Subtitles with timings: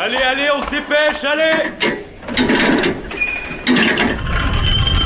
[0.00, 1.72] Allez, allez, on se dépêche, allez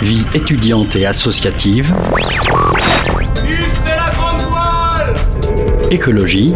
[0.03, 1.95] Vie étudiante et associative.
[3.35, 5.15] c'est la grande voile
[5.91, 6.53] Écologie.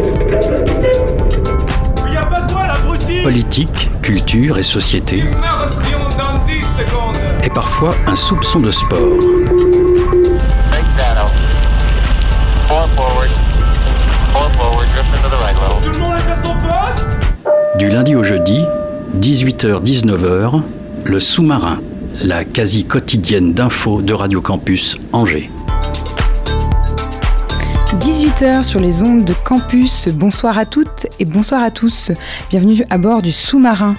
[2.06, 5.20] Il y a pas de voile, abruti Politique, culture et société.
[5.20, 9.45] Immersion dans 10 secondes Et parfois un soupçon de sport.
[17.78, 18.64] Du lundi au jeudi,
[19.18, 20.62] 18h-19h,
[21.04, 21.82] le sous-marin,
[22.24, 25.50] la quasi quotidienne d'infos de Radio Campus Angers.
[28.00, 30.08] 18h sur les ondes de campus.
[30.08, 32.12] Bonsoir à toutes et bonsoir à tous.
[32.48, 33.96] Bienvenue à bord du sous-marin.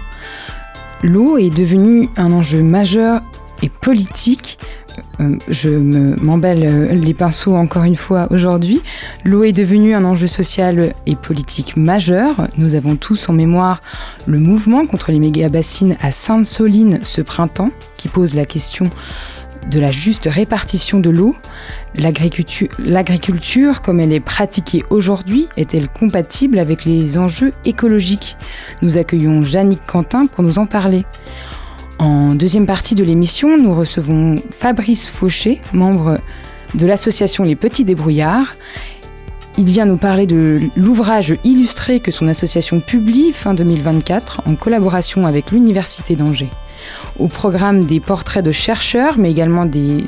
[1.03, 3.22] L'eau est devenue un enjeu majeur
[3.62, 4.58] et politique.
[5.20, 8.81] Euh, je me- m'embelle euh, les pinceaux encore une fois aujourd'hui.
[9.23, 12.48] L'eau est devenue un enjeu social et politique majeur.
[12.58, 13.81] Nous avons tous en mémoire
[14.27, 18.86] le mouvement contre les méga-bassines à Sainte-Soline ce printemps, qui pose la question
[19.72, 21.36] de la juste répartition de l'eau.
[21.97, 28.38] L'agriculture, l'agriculture, comme elle est pratiquée aujourd'hui, est-elle compatible avec les enjeux écologiques?
[28.81, 31.05] Nous accueillons Jannick Quentin pour nous en parler.
[32.00, 36.20] En deuxième partie de l'émission, nous recevons Fabrice Fauché, membre
[36.76, 38.54] de l'association Les Petits Débrouillards.
[39.58, 45.26] Il vient nous parler de l'ouvrage illustré que son association publie fin 2024 en collaboration
[45.26, 46.52] avec l'Université d'Angers.
[47.17, 50.06] Au programme des portraits de chercheurs, mais également des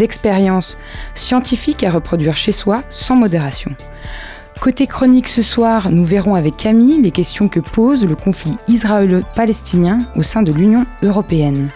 [0.00, 0.76] expériences
[1.14, 3.70] scientifiques à reproduire chez soi sans modération.
[4.62, 9.98] Côté chronique ce soir, nous verrons avec Camille les questions que pose le conflit israélo-palestinien
[10.14, 11.68] au sein de l'Union européenne.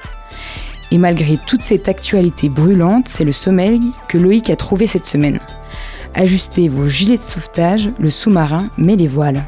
[0.92, 5.40] Et malgré toute cette actualité brûlante, c'est le sommeil que Loïc a trouvé cette semaine.
[6.14, 9.44] Ajustez vos gilets de sauvetage, le sous-marin met les voiles.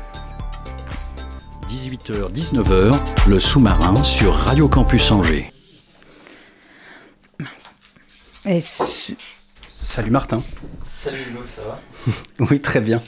[1.69, 5.53] 18h-19h, le sous-marin sur Radio Campus Angers.
[9.71, 10.43] Salut Martin.
[11.01, 11.81] Salut Hugo, ça va
[12.51, 13.01] Oui, très bien.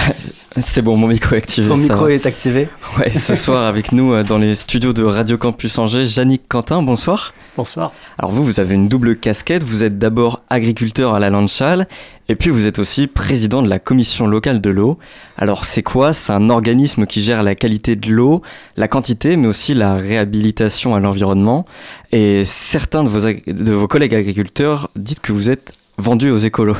[0.60, 1.68] C'est bon, mon micro est activé.
[1.68, 2.12] Ton micro va.
[2.12, 2.68] est activé.
[2.98, 6.82] Ouais, ce soir avec nous euh, dans les studios de Radio Campus Angers, Yannick Quentin,
[6.82, 7.34] bonsoir.
[7.56, 7.92] Bonsoir.
[8.18, 11.86] Alors vous, vous avez une double casquette, vous êtes d'abord agriculteur à la Landchal,
[12.28, 14.98] et puis vous êtes aussi président de la commission locale de l'eau.
[15.36, 16.12] Alors c'est quoi?
[16.12, 18.42] C'est un organisme qui gère la qualité de l'eau,
[18.76, 21.66] la quantité, mais aussi la réhabilitation à l'environnement.
[22.10, 26.74] Et certains de vos, de vos collègues agriculteurs disent que vous êtes vendus aux écolos.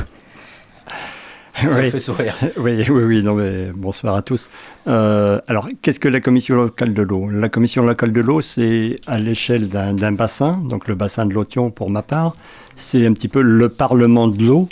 [1.55, 1.91] Ça me Oui.
[1.91, 2.35] fait sourire.
[2.57, 4.49] Oui, oui, oui, non, mais bonsoir à tous.
[4.87, 7.29] Euh, alors, qu'est-ce que la commission locale de l'eau?
[7.29, 11.69] La commission locale de l'eau, c'est à l'échelle d'un bassin, donc le bassin de l'Othion
[11.71, 12.33] pour ma part,
[12.75, 14.69] c'est un petit peu le parlement de l'eau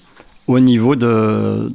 [0.48, 1.70] au niveau de,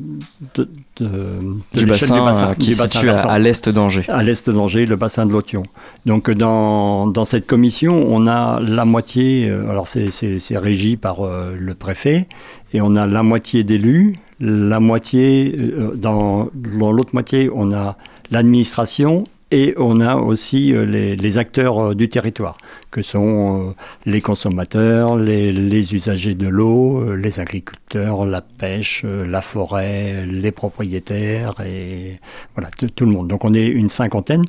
[0.54, 0.66] de,
[0.98, 4.04] de- de Du l'échelle bassin, euh, qui du se bassin situe à, l'est d'Angers.
[4.08, 5.62] à l'est d'Angers, le bassin de l'Othion.
[6.06, 10.08] Donc dans, dans cette commission, on a la moitié, euh, alors c'est-
[10.56, 12.28] régi par euh, le préfet,
[12.72, 17.96] et on a la moitié d'élus, la moitié, euh, dans l'autre moitié, on a
[18.32, 22.58] l'administration et on a aussi euh, les, acteurs euh, du territoire,
[22.90, 30.50] que sont les consommateurs, les, usagers de l'eau, les agriculteurs, la pêche, la forêt, les
[30.50, 32.18] propriétaires et
[32.56, 33.28] voilà, tout, le monde.
[33.28, 34.44] Donc on est une cinquantaine.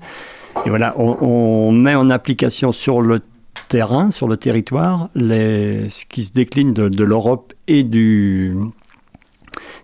[0.65, 3.21] Et voilà, on, met en application sur le
[3.69, 8.53] terrain, sur le territoire, ce qui se décline de l'Europe et du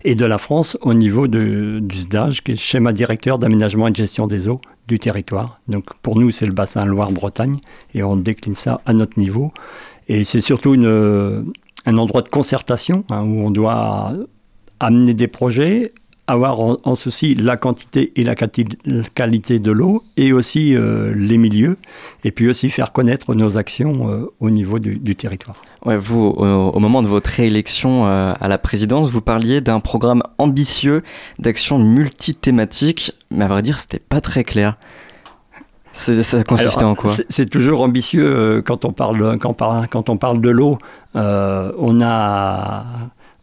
[0.04, 3.92] et de la France au niveau du SDAGE, qui est le schéma directeur d'aménagement et
[3.92, 5.60] de gestion des eaux du territoire.
[5.68, 7.58] Donc pour nous, c'est le bassin Loire-Bretagne,
[7.94, 9.52] et on décline ça à notre niveau.
[10.08, 14.14] Et c'est surtout un endroit de concertation hein, où on doit
[14.80, 15.94] amener des projets,
[16.32, 21.38] avoir en, en souci la quantité et la qualité de l'eau, et aussi euh, les
[21.38, 21.78] milieux,
[22.24, 25.56] et puis aussi faire connaître nos actions euh, au niveau du, du territoire.
[25.86, 29.80] Ouais, vous, au, au moment de votre réélection euh, à la présidence, vous parliez d'un
[29.80, 31.04] programme ambitieux
[31.40, 34.78] d'action multithématique, mais à vrai dire, c'était pas très clair.
[35.92, 37.14] Ça consistait Alors, en quoi?
[37.30, 39.56] c'est- toujours ambitieux quand on parle, quand,
[39.90, 40.78] quand on parle de l'eau.
[41.16, 42.84] on a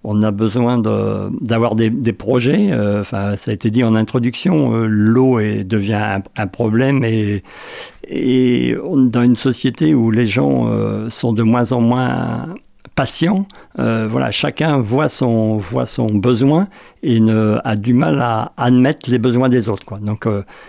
[0.08, 2.68] on a besoin d'avoir des, projets.
[2.70, 4.72] euh, Enfin, ça a été dit en introduction.
[4.72, 7.42] euh, L'eau devient un, problème et,
[9.12, 12.54] dans une société où les gens euh, sont de moins en moins
[12.94, 16.68] patients, voilà, chacun voit son, voit son besoin
[17.02, 17.20] et
[17.64, 19.98] a du mal à admettre les besoins des autres.
[19.98, 20.26] Donc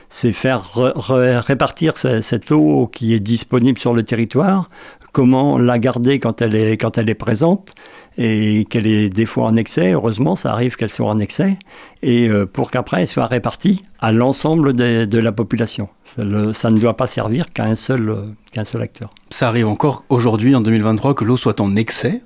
[0.10, 4.70] c'est faire re- re- répartir ce- cette eau qui est disponible sur le territoire,
[5.18, 7.74] comment la garder quand elle est, quand elle est présente
[8.20, 9.94] et qu'elle est des fois en excès.
[9.94, 11.58] Heureusement, ça arrive qu'elle soit en excès
[12.04, 15.90] et euh, pour qu'après elle soit répartie à l'ensemble de la population.
[16.04, 18.16] Ça, le- ça ne doit pas servir qu'à un seul, euh,
[18.54, 19.10] qu'un seul acteur.
[19.32, 22.22] Ça arrive encore aujourd'hui, en 2023, que l'eau soit en excès?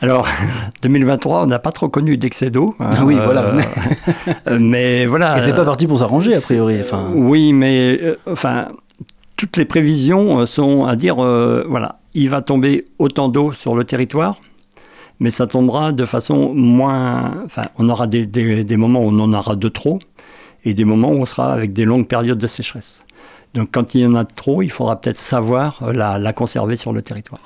[0.00, 0.28] Alors,
[0.82, 2.76] 2023, on n'a pas trop connu d'excès d'eau.
[2.78, 3.52] hein, Ah oui, voilà.
[4.46, 5.36] euh, mais voilà.
[5.38, 6.76] Et c'est pas parti pour s'arranger, a priori.
[6.80, 8.68] Enfin, Oui, mais euh, enfin,
[9.38, 13.74] toutes les prévisions euh, sont à dire, euh, voilà, il va tomber autant d'eau sur
[13.74, 14.36] le territoire,
[15.20, 17.42] mais ça tombera de façon moins.
[17.46, 19.98] Enfin, on aura des, des- des moments où on en aura de trop,
[20.64, 23.04] et des moments où on sera avec des longues périodes de sécheresse.
[23.54, 26.76] Donc, quand il y en a trop, il faudra peut-être savoir euh, la, la conserver
[26.76, 27.40] sur le territoire.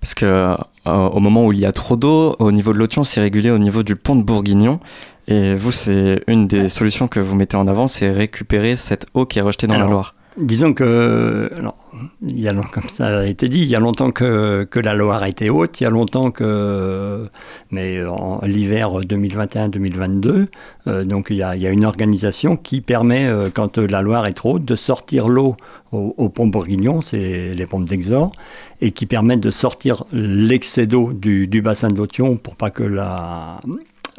[0.00, 3.04] Parce que euh, au moment où il y a trop d'eau, au niveau de l'Othion,
[3.04, 4.80] c'est régulé au niveau du pont de Bourguignon.
[5.28, 9.24] Et vous, c'est une des solutions que vous mettez en avant, c'est récupérer cette eau
[9.26, 10.14] qui est rejetée dans Alors, la Loire.
[10.38, 11.76] Disons que, alors,
[12.22, 14.94] il y a, comme ça a été dit, il y a longtemps que, que la
[14.94, 17.28] Loire été haute, il y a longtemps que,
[17.70, 20.46] mais en l'hiver 2021-2022,
[20.86, 24.54] euh, donc il y, a, une organisation qui permet, euh, quand la Loire est trop
[24.54, 25.54] haute, de sortir l'eau
[25.92, 28.32] au, au pont Bourguignon, c'est les pompes d'Exor,
[28.80, 33.60] et qui permettent de sortir l'excès d'eau du, bassin de l'Othion pour pas que la,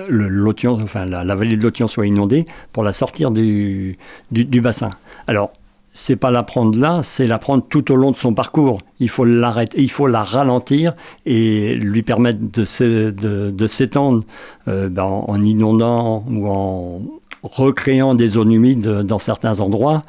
[0.07, 3.97] le- enfin la vallée de l'Othion soit inondée, pour la sortir du,
[4.31, 4.91] du, du bassin.
[5.25, 5.53] Alors,
[5.95, 8.79] c'est pas la prendre là, c'est la prendre tout au long de son parcours.
[8.99, 10.95] Il faut l'arrêter, il faut la ralentir
[11.27, 14.23] et lui permettre de, s'é- de, de s'étendre
[14.67, 17.01] euh, ben, en, en inondant ou en
[17.43, 20.03] recréant des zones humides dans certains endroits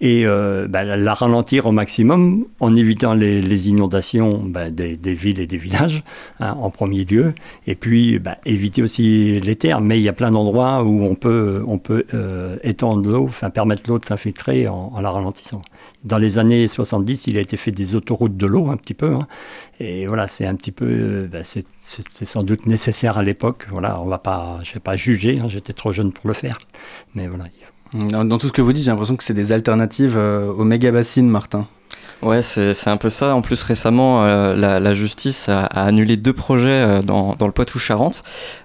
[0.00, 5.14] et euh, ben, la ralentir au maximum en évitant les, les inondations ben, des, des
[5.14, 6.04] villes et des villages
[6.40, 7.34] hein, en premier lieu
[7.66, 11.14] et puis ben, éviter aussi les terres mais il y a plein d'endroits où on
[11.14, 15.62] peut, on peut euh, étendre l'eau, enfin permettre l'eau de s'infiltrer en, en la ralentissant.
[16.04, 19.14] Dans les années 70, il a été fait des autoroutes de l'eau un petit peu
[19.14, 19.26] hein,
[19.80, 20.86] et voilà c'est un petit peu,
[21.32, 21.66] euh, c'est
[22.24, 23.66] sans doute nécessaire à l'époque.
[23.70, 26.58] Voilà, on va pas, je vais pas juger, hein, j'étais trop jeune pour le faire,
[27.14, 27.44] mais voilà.
[27.92, 30.64] Dans, dans tout ce que vous dites, j'ai l'impression que c'est des alternatives euh, aux
[30.64, 31.66] méga bassines, Martin.
[32.20, 33.34] Ouais, c'est c'est un peu ça.
[33.34, 37.46] En plus, récemment, euh, la, la justice a, a annulé deux projets euh, dans, dans
[37.46, 38.24] le Poitou-Charentes.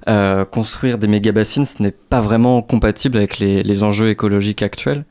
[0.10, 5.06] Euh, construire des méga-bassines, ce n'est pas vraiment compatible avec les, les enjeux écologiques actuels.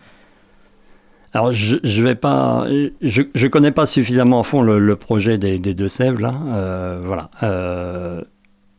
[1.34, 2.66] Alors, je je vais pas,
[3.00, 6.34] je, je connais pas suffisamment à fond le, le projet des, là.
[6.48, 7.30] Euh, voilà.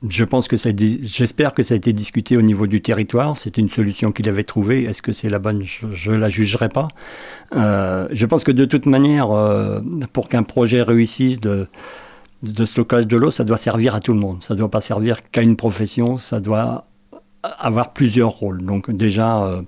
[0.10, 3.38] Je pense que ça, j'espère que ça a été discuté au niveau du territoire.
[3.38, 4.84] C'était une solution qu'il avait trouvée.
[4.84, 5.64] Est-ce que c'est la bonne?
[5.64, 6.90] Je, je la jugerai pas.
[7.56, 9.80] Euh, je pense que de toute manière, euh,
[10.12, 11.68] pour qu'un projet réussisse de
[12.44, 14.44] de stockage de l'eau, ça doit servir à tout le monde.
[14.44, 16.18] Ça ne doit pas servir qu'à une profession.
[16.18, 16.86] Ça doit
[17.42, 18.62] avoir plusieurs rôles.
[18.64, 19.62] Donc déjà, euh,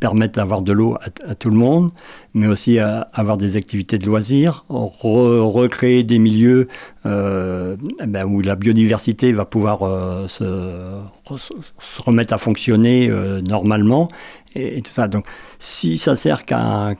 [0.00, 0.96] permettre d'avoir de l'eau
[1.26, 1.90] à, tout le monde,
[2.34, 6.68] mais aussi à avoir des activités de loisirs, re- recréer des milieux
[7.06, 13.08] euh, eh ben, où la biodiversité va pouvoir euh, se, re- se remettre à fonctionner
[13.08, 14.08] euh, normalement,
[14.54, 15.08] et, tout ça.
[15.08, 15.24] Donc
[15.58, 16.94] si ça sert qu'à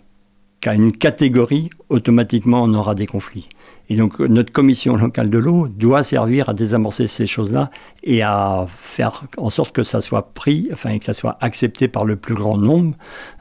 [0.60, 3.48] qu'à une catégorie, automatiquement on aura des conflits.
[3.88, 7.70] Et donc notre commission locale de l'eau doit servir à désamorcer ces choses-là
[8.02, 12.04] et à faire en sorte que ça soit pris, enfin que ça soit accepté par
[12.04, 12.94] le plus grand nombre.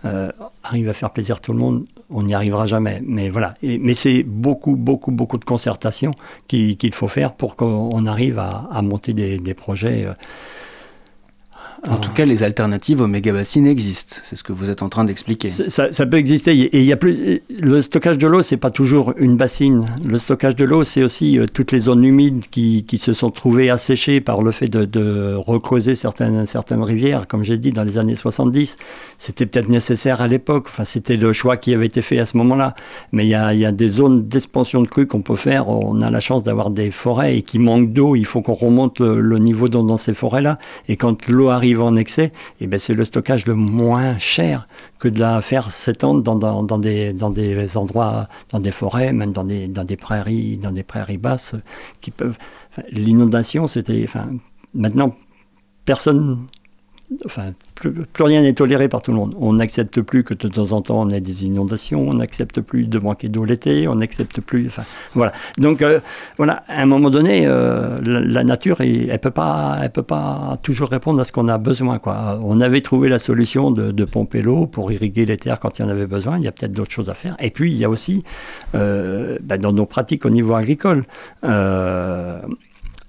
[0.06, 0.32] Euh,
[0.64, 3.02] arrive à faire plaisir à tout le monde, on n'y arrivera jamais.
[3.04, 3.54] Mais voilà.
[3.64, 6.12] Mais c'est beaucoup, beaucoup, beaucoup de concertation
[6.48, 10.06] qu'il faut faire pour qu'on arrive à, monter des, des projets.
[10.06, 10.14] euh,
[11.88, 14.18] En tout cas, les alternatives aux méga bassines existent.
[14.24, 15.50] C'est ce que vous êtes en train d'expliquer.
[15.50, 16.52] Ça, peut exister.
[16.52, 17.42] Et il y a plus.
[17.50, 19.86] Le stockage de l'eau, c'est pas toujours une bassine.
[20.06, 23.30] Le stockage de l'eau, c'est aussi euh, toutes les zones humides qui, qui se sont
[23.30, 27.28] trouvées asséchées par le fait de, de recreuser certaines, certaines rivières.
[27.28, 28.78] Comme j'ai dit, dans les années 70,
[29.18, 30.66] c'était peut-être nécessaire à l'époque.
[30.68, 32.76] Enfin, c'était le choix qui avait été fait à ce moment-là.
[33.12, 35.68] Mais il y a, y a des zones d'expansion de crues qu'on peut faire.
[35.70, 38.16] On a la chance d'avoir des forêts et qui manquent d'eau.
[38.16, 40.58] Il faut qu'on remonte le, niveau d'eau dans ces forêts-là.
[40.88, 44.68] Et quand l'eau arrive en excès, eh ben c'est le stockage le moins cher
[45.00, 49.14] que de la faire s'étendre dans, dans, dans des, dans des endroits, dans des forêts,
[49.14, 51.56] même dans des, dans des prairies, dans des prairies basses,
[52.02, 52.38] qui peuvent.
[52.92, 54.04] L'inondation, c'était.
[54.04, 54.26] Enfin,
[54.74, 55.16] maintenant,
[55.86, 56.46] personne.
[57.24, 59.36] Enfin, plus, rien n'est toléré par tout le monde.
[59.40, 62.88] On n'accepte plus que de temps en temps on ait des inondations, on n'accepte plus
[62.88, 64.66] de manquer d'eau l'été, on n'accepte plus.
[64.68, 64.84] Enfin,
[65.14, 65.32] voilà.
[65.60, 66.00] Donc, euh,
[66.38, 70.58] voilà, à un moment donné, euh, la, nature, elle ne peut, pas- elle peut pas
[70.64, 72.00] toujours répondre à ce qu'on a besoin.
[72.00, 72.40] Quoi.
[72.44, 75.86] On avait trouvé la solution de, pomper l'eau pour irriguer les terres quand il y
[75.86, 76.38] en avait besoin.
[76.38, 77.36] Il y a peut-être d'autres choses à faire.
[77.40, 78.24] Et puis, il y a aussi,
[78.74, 81.06] euh, ben, dans nos pratiques au niveau agricole,
[81.44, 82.40] euh,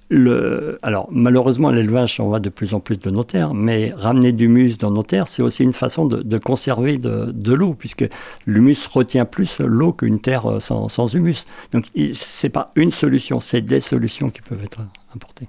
[0.09, 4.45] alors malheureusement, l'élevage, on va de plus en plus de nos terres, mais ramener du
[4.45, 8.05] humus dans nos terres, c'est aussi une façon de, conserver de, l'eau, puisque
[8.45, 11.45] l'humus retient plus l'eau qu'une terre euh, sans, humus.
[11.71, 14.79] Donc c'est pas une solution, c'est des solutions qui peuvent être
[15.13, 15.47] apportées.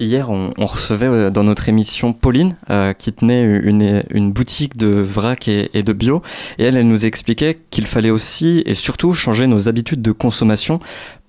[0.00, 4.86] Hier, on, recevait euh, dans notre émission Pauline, euh, qui tenait une, une, boutique de
[4.86, 6.22] vrac et, et, de bio.
[6.58, 10.78] Et elle, elle nous expliquait qu'il fallait aussi et surtout changer nos habitudes de consommation.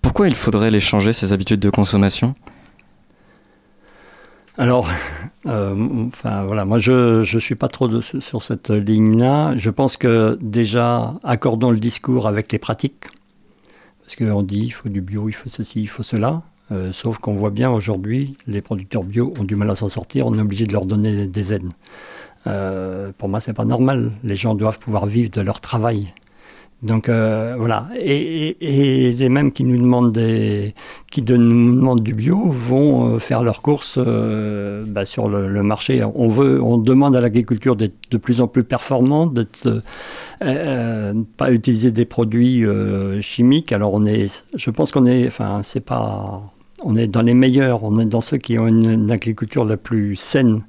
[0.01, 2.35] Pourquoi il faudrait les changer, ces habitudes de consommation?
[4.57, 4.89] Alors,
[5.45, 9.53] euh, voilà, moi je ne suis pas trop sur cette ligne-là.
[9.55, 13.05] Je pense que déjà, accordons le discours avec les pratiques.
[14.01, 16.41] Parce qu'on dit il faut du bio, il faut ceci, il faut cela.
[16.71, 20.27] Euh, sauf qu'on voit bien aujourd'hui, les producteurs bio ont du mal à s'en sortir,
[20.27, 21.69] on est obligé de leur donner des aides.
[22.47, 24.11] Euh, pour moi, c'est pas normal.
[24.23, 26.13] Les gens doivent pouvoir vivre de leur travail.
[26.81, 30.73] Donc euh, voilà, et, et, et, les mêmes qui nous demandent des,
[31.11, 36.01] qui nous demandent du bio vont euh, faire leurs courses euh, bah, sur le, marché.
[36.15, 39.81] On veut, on demande à l'agriculture d'être de plus en plus performante, d'être
[40.39, 42.63] pas utiliser des produits
[43.19, 43.73] chimiques.
[43.73, 46.41] Alors on est, je pense qu'on est, enfin c'est pas,
[46.81, 50.15] on est dans les meilleurs, on est dans ceux qui ont une agriculture la plus
[50.15, 50.61] saine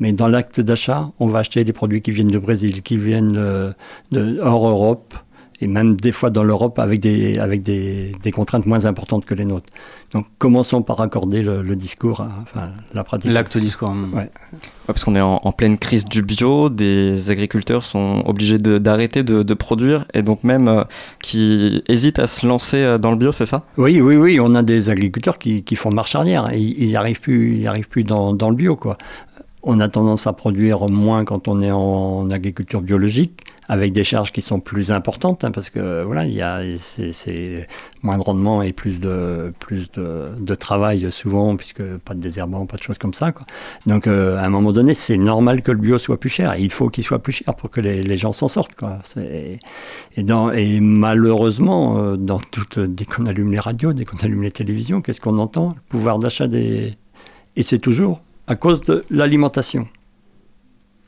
[0.00, 3.32] mais dans l'acte d'achat, on va acheter des produits qui viennent du Brésil, qui viennent
[3.32, 3.74] de,
[4.12, 5.14] de hors Europe,
[5.60, 9.34] et même des fois dans l'Europe avec, des, avec des, des, contraintes moins importantes que
[9.34, 9.72] les nôtres.
[10.12, 13.30] Donc commençons par accorder le, le discours, à, enfin la pratique.
[13.30, 13.90] L'acte discours.
[13.90, 14.18] Ouais.
[14.18, 14.30] ouais.
[14.86, 19.38] parce qu'on est en, en, pleine crise du bio, des agriculteurs sont obligés d'arrêter de,
[19.38, 20.84] de, de, produire et donc même euh,
[21.22, 23.62] qui hésitent à se lancer euh, dans le bio, c'est ça?
[23.76, 24.38] Oui, oui, oui.
[24.40, 26.50] On a des agriculteurs qui, qui font marche arrière.
[26.52, 28.98] Et ils n'y arrivent plus, ils arrivent plus dans, dans le bio, quoi
[29.66, 34.30] on a tendance à produire moins quand on est en agriculture biologique, avec des charges
[34.30, 36.60] qui sont plus importantes, hein, parce que voilà, il y a
[37.12, 37.66] c'est
[38.02, 42.76] moins de rendement et plus de plus de, travail souvent, puisque pas de désherbant, pas
[42.76, 43.32] de choses comme ça.
[43.86, 46.56] Donc euh, à un moment donné, c'est normal que le bio soit plus cher.
[46.56, 48.76] Il faut qu'il soit plus cher pour que les, gens s'en sortent.
[50.16, 54.42] Et, dans, et malheureusement, euh, dans toute, dès qu'on allume les radios, dès qu'on allume
[54.42, 55.70] les télévisions, qu'est-ce qu'on entend?
[55.70, 56.96] Le pouvoir d'achat des
[57.56, 59.88] et c'est toujours à cause de l'alimentation.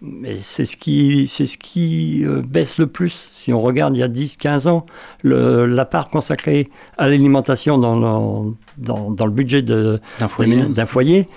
[0.02, 3.30] Mais c'est ce qui, c'est ce qui euh, baisse le plus.
[3.32, 4.84] Si on regarde il y a 10-15 ans,
[5.22, 10.64] le, la part consacrée à l'alimentation dans le, dans, dans le budget d'un foyer.
[10.86, 11.28] foyer,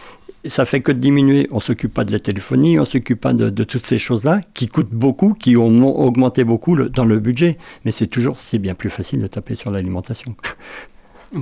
[0.43, 1.47] ça fait que diminuer.
[1.51, 4.67] On s'occupe pas de la téléphonie, on s'occupe pas de, de, toutes ces choses-là qui
[4.67, 7.57] coûtent beaucoup, qui ont augmenté beaucoup le, dans le budget.
[7.85, 10.35] Mais c'est toujours, c'est bien plus facile de taper sur l'alimentation.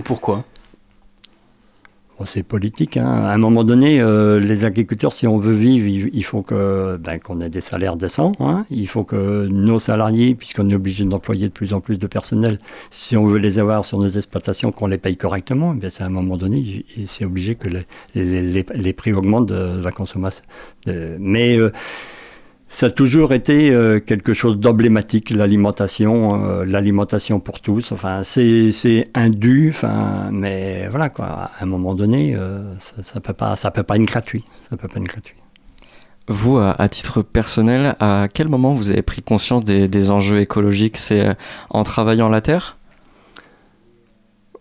[0.04, 0.46] Pourquoi?
[2.26, 2.98] C'est politique.
[2.98, 3.06] Hein.
[3.06, 7.20] À un moment donné, euh, les agriculteurs, si on veut vivre, il, faut que ben,
[7.20, 8.32] qu'on ait des salaires décents.
[8.40, 8.66] Hein.
[8.70, 12.60] Il faut que nos salariés, puisqu'on est obligé d'employer de plus en plus de personnel,
[12.90, 16.08] si on veut les avoir sur nos exploitations, qu'on les paye correctement, ben, c'est à
[16.08, 20.44] un moment donné, c'est obligé que les, les, les, prix augmentent de la consommation.
[20.86, 21.72] De, mais euh,
[22.70, 27.92] ça a toujours été euh, quelque chose d'emblématique, l'alimentation, euh, l'alimentation pour tous.
[27.92, 31.26] Enfin, c'est indu, enfin, mais voilà quoi.
[31.26, 34.44] À un moment donné, euh, ça, ça peut pas, ça peut pas être gratuit.
[34.70, 35.38] Ça peut pas être gratuit.
[36.28, 40.42] Vous, à, à, titre personnel, à quel moment vous avez pris conscience des, des enjeux
[40.42, 40.98] écologiques?
[40.98, 41.38] C'est
[41.70, 42.78] en travaillant la terre?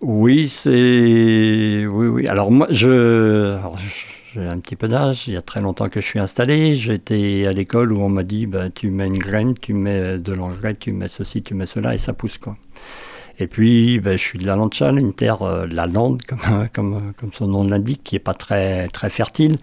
[0.00, 2.28] Oui, c'est oui, oui.
[2.28, 5.88] Alors moi, je, alors, je j'ai un petit peu d'âge, il y a très longtemps
[5.88, 6.74] que je suis installé.
[6.74, 10.32] J'étais à l'école où on m'a dit bah, tu mets une graine, tu mets de
[10.32, 12.36] l'engrais, tu mets ceci, tu mets cela et ça pousse.
[12.38, 12.56] quoi.
[13.38, 17.12] Et puis, bah, je suis de la Landchal, une terre, euh, la lande, comme, comme,
[17.18, 19.58] comme son nom l'indique, qui n'est pas très, très fertile.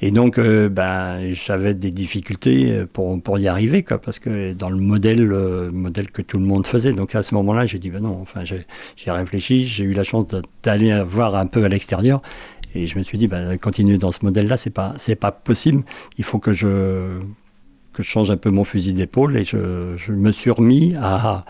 [0.00, 4.70] Et donc, euh, bah, j'avais des difficultés pour, pour y arriver, quoi, parce que dans
[4.70, 6.92] le modèle, le modèle que tout le monde faisait.
[6.92, 10.26] Donc, à ce moment-là, j'ai dit, bah, non, enfin, j'ai réfléchi, j'ai eu la chance
[10.62, 12.22] d'aller voir un peu à l'extérieur.
[12.78, 15.82] Et je me suis dit, bah, continuer dans ce modèle-là, c'est pas, c'est pas possible.
[16.16, 17.18] Il faut que je,
[17.92, 21.44] que change un peu mon fusil d'épaule et je, me suis remis à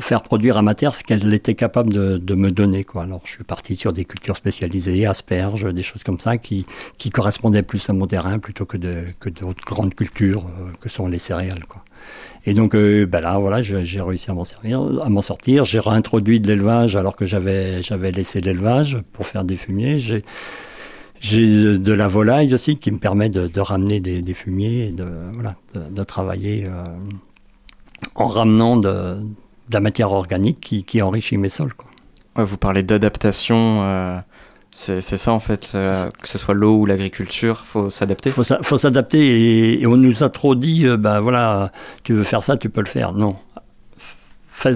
[0.00, 2.82] faire produire à ma terre ce qu'elle était capable de, me donner.
[2.82, 3.04] Quoi.
[3.04, 6.66] Alors, je suis parti sur des cultures spécialisées, asperges, des choses comme ça, qui,
[6.98, 8.76] qui correspondaient plus à mon terrain plutôt que,
[9.20, 11.62] que d'autres grandes cultures euh, que sont les céréales.
[12.46, 15.64] Et donc euh, ben là, voilà, j'ai réussi à m'en servir, à m'en sortir.
[15.64, 19.98] J'ai réintroduit de l'élevage alors que j'avais j'avais laissé l'élevage pour faire des fumiers.
[19.98, 20.24] J'ai
[21.20, 25.56] j'ai de la volaille aussi qui me permet de, ramener des, fumiers et de voilà
[25.74, 26.84] de, travailler euh,
[28.14, 29.16] en ramenant de,
[29.72, 31.72] la matière organique qui, enrichit mes sols.
[31.72, 32.44] Quoi.
[32.44, 33.82] Vous parlez d'adaptation.
[33.84, 34.18] Euh
[34.76, 38.30] c'est ça en fait, euh, que ce soit l'eau ou l'agriculture, faut s'adapter.
[38.30, 41.70] Faut, faut s'adapter et, on nous a trop dit, ben voilà,
[42.02, 43.12] tu veux faire ça, tu peux le faire.
[43.12, 43.36] Non,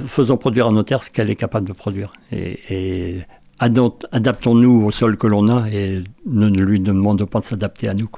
[0.07, 2.13] faisons produire à nos terres ce qu'elle est capable de produire.
[2.33, 3.21] Et,
[3.59, 8.09] adaptons-nous au sol que l'on a et ne, lui demandons pas de s'adapter à nous.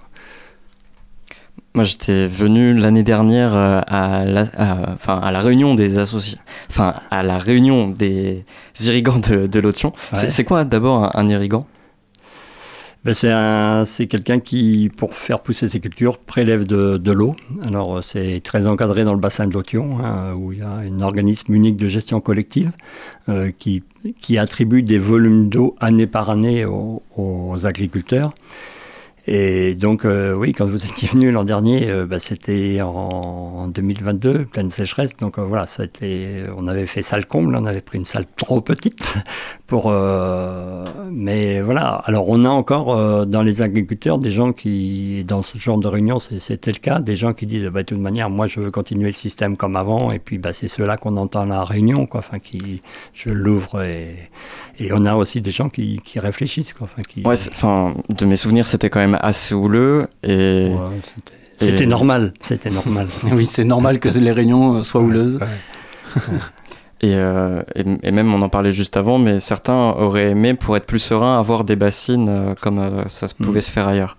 [1.75, 6.39] Moi, j'étais venu l'année dernière euh, à la, à- enfin, à la réunion des associés,
[6.69, 8.45] enfin, à la réunion des
[8.81, 9.93] irrigants de, de Lotion.
[10.12, 10.31] C'est- Ouais.
[10.31, 11.65] C'est quoi d'abord un, un irrigant?
[13.05, 17.35] Ben, c'est un- c'est quelqu'un qui, pour faire pousser ses cultures, prélève de, de l'eau.
[17.67, 20.69] Alors, euh, c'est très encadré dans le bassin de Lotion, hein, où il y a
[20.71, 22.73] un organisme unique de gestion collective
[23.29, 23.85] euh, qui,
[24.21, 28.35] qui attribue des volumes d'eau année par année aux, aux agriculteurs.
[29.32, 34.46] Et donc, euh, oui, quand vous étiez venu l'an dernier, euh, ben, c'était en 2022,
[34.46, 35.16] pleine sécheresse.
[35.16, 35.87] Donc euh, voilà, ça a
[36.56, 39.18] on avait fait salle comble, on avait pris une salle trop petite.
[39.68, 39.92] Pour,
[41.12, 45.78] mais voilà, alors on a encore dans les agriculteurs des gens qui, dans ce genre
[45.78, 48.58] de réunion, c'était le cas, des gens qui disent, bah, de toute manière, moi je
[48.58, 50.10] veux continuer le système comme avant.
[50.10, 52.18] Et puis bah, c'est ceux-là qu'on entend à la réunion, quoi.
[52.18, 52.82] Enfin, qui,
[53.14, 54.16] je l'ouvre et,
[54.80, 56.88] et on a aussi des gens qui, qui réfléchissent, quoi.
[56.90, 61.00] Enfin, qui, Ouais, c'est- enfin, de mes souvenirs, c'était quand même assez houleux et Ouais,
[61.58, 63.06] c'était- Et- normal, c'était normal.
[63.32, 65.38] Oui, c'est normal que les réunions euh, soient houleuses.
[65.40, 66.20] Ouais.
[67.02, 70.76] Et, euh, et, et même, on en parlait juste avant, mais certains auraient aimé, pour
[70.76, 74.18] être plus serein, avoir des bassines euh, comme euh, ça se pouvait se faire ailleurs.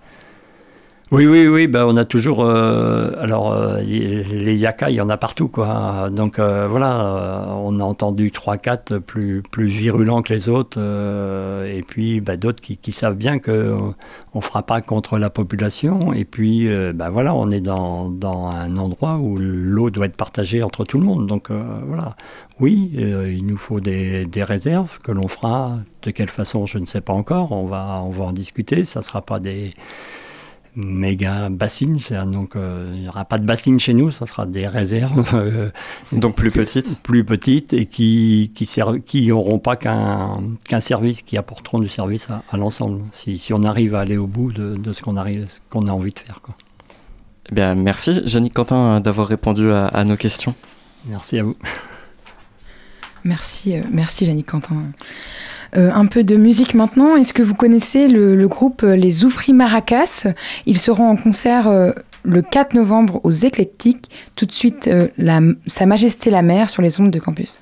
[1.11, 2.41] Oui, oui, oui, bah, on a toujours.
[2.41, 6.09] euh, alors, euh, les yakas, il y en a partout, quoi.
[6.09, 12.21] Donc, euh, voilà, on a entendu 3-4 plus, plus virulents que les autres, et puis
[12.21, 13.93] bah, d'autres qui, savent bien qu'on
[14.35, 18.77] ne fera pas contre la population, et puis, bah, voilà, on est dans, dans un
[18.77, 21.27] endroit où l'eau doit être partagée entre tout le monde.
[21.27, 22.15] Donc, voilà.
[22.61, 25.77] Oui, il nous faut des, des réserves que l'on fera.
[26.03, 27.51] De quelle façon, je ne sais pas encore.
[27.51, 28.85] On va, on va en discuter.
[28.85, 29.71] Ça ne sera pas des
[30.75, 31.97] méga bassines.
[32.27, 35.69] Donc, euh, il n'y aura pas de bassines chez nous, ça sera des réserves euh,
[36.11, 36.99] Donc plus petites.
[37.01, 40.33] plus petites et qui qui servent- qui n'auront pas qu'un
[40.67, 43.01] qu'un service, qui apporteront du service à, à l'ensemble.
[43.11, 45.87] Si, si on arrive à aller au bout de, de ce qu'on arrive, ce qu'on
[45.87, 46.39] a envie de faire.
[46.41, 46.55] Quoi.
[47.51, 50.55] Eh bien, merci, Jannick Quentin, d'avoir répondu à, à nos questions.
[51.05, 51.57] Merci à vous.
[53.23, 54.83] Merci, euh, merci Jannick Quentin.
[55.77, 57.15] Euh, un peu de musique maintenant.
[57.15, 60.27] Est-ce que vous connaissez le, groupe euh, Les Oufris Maracas?
[60.65, 61.91] Ils seront en concert euh,
[62.23, 64.09] le 4 novembre aux Éclectiques.
[64.35, 64.89] Tout de suite,
[65.67, 67.61] Sa Majesté la Mer sur les ondes de campus.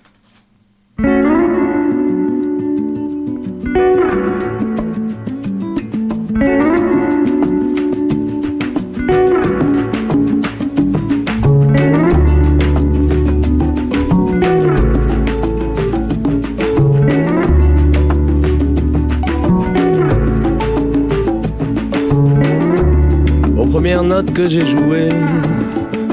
[24.48, 25.10] J'ai jouées,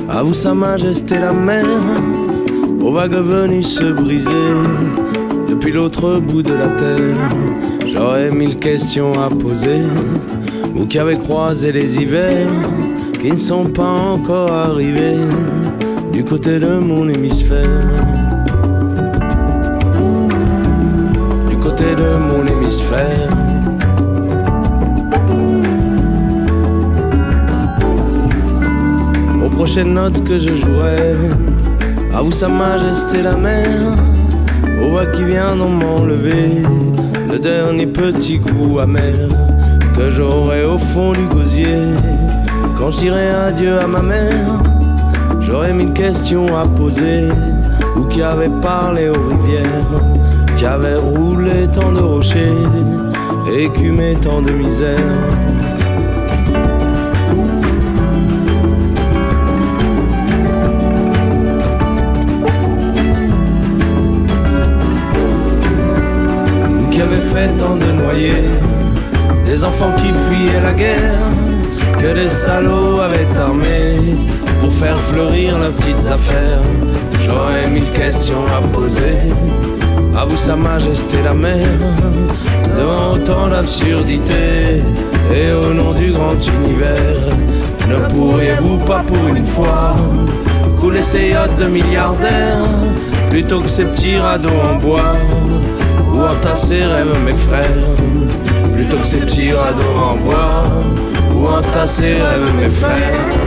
[0.09, 1.65] à vous sa majesté la mer,
[2.81, 4.49] aux vagues venues se briser
[5.49, 7.29] depuis l'autre bout de la terre.
[7.87, 9.81] J'aurais mille questions à poser,
[10.75, 12.49] vous qui avez croisé les hivers
[13.21, 15.21] qui ne sont pas encore arrivés
[16.13, 17.95] du côté de mon hémisphère.
[21.49, 23.46] Du côté de mon hémisphère.
[29.57, 31.15] Aux prochaines notes que je jouerai.
[32.15, 33.71] À vous, Sa Majesté la mer,
[34.83, 36.63] aux voix qui viendront m'enlever
[37.31, 39.29] le dernier petit goût amer
[39.97, 41.79] que j'aurai au fond du gosier.
[42.79, 44.61] Quand je dirai adieu à ma mère,
[45.41, 47.29] j'aurai mille questions à poser.
[47.97, 50.03] Ou qui avait parlé aux rivières,
[50.57, 52.63] qui avait roulé tant de rochers,
[53.59, 54.99] écumé tant de misère.
[67.59, 68.45] Tant de noyés,
[69.45, 71.29] des enfants qui fuyaient la guerre,
[71.99, 73.97] que des salauds avaient armé
[74.61, 76.63] pour faire fleurir leurs petites affaires.
[77.25, 79.19] J'aurais mille questions à poser,
[80.17, 81.67] à vous Sa Majesté la mer,
[82.79, 84.81] devant autant d'absurdité
[85.35, 87.21] et au nom du grand univers.
[87.89, 89.95] Ne pourriez-vous pas pour une fois
[90.81, 92.71] couler ces yachts de milliardaires
[93.29, 95.13] plutôt que ces petits radeaux en bois?
[96.17, 97.85] Ou entasser rêvent mes frères
[98.73, 100.63] plutôt que ces petits radeaux en bois.
[101.35, 103.46] Ou entasser rêvent mes frères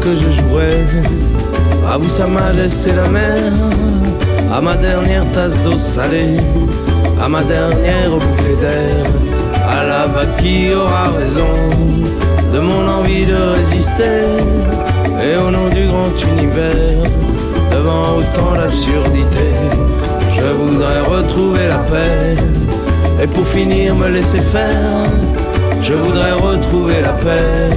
[0.00, 0.84] que je jouerai
[1.90, 3.52] à vous sa majesté la mer,
[4.52, 6.36] à ma dernière tasse d'eau salée,
[7.22, 9.04] à ma dernière bouffée d'air,
[9.68, 11.54] à la vague qui aura raison
[12.52, 14.22] de mon envie de résister,
[15.22, 17.02] et au nom du grand univers,
[17.70, 19.48] devant autant d'absurdité,
[20.36, 22.36] je voudrais retrouver la paix,
[23.22, 25.10] et pour finir me laisser faire,
[25.82, 27.70] je voudrais retrouver la paix,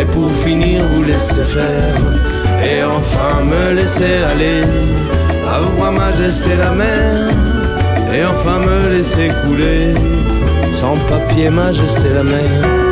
[0.00, 1.96] et pour finir vous laisser faire,
[2.64, 4.62] et enfin me laisser aller,
[5.48, 7.30] à voir majesté la mer,
[8.14, 9.94] et enfin me laisser couler,
[10.72, 12.87] sans papier majesté la mer.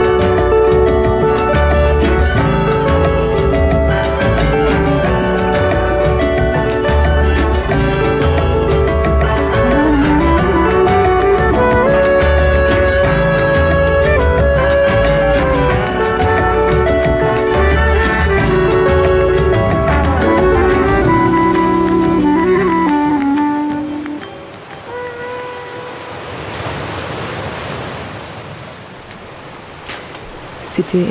[30.76, 31.06] C'était.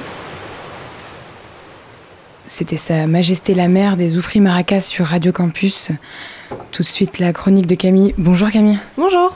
[2.45, 5.89] C'était Sa Majesté la Mère des Oufris Maracas sur Radio Campus.
[6.71, 8.13] Tout de suite, la chronique de Camille.
[8.19, 8.77] Bonjour Camille.
[8.95, 9.35] Bonjour.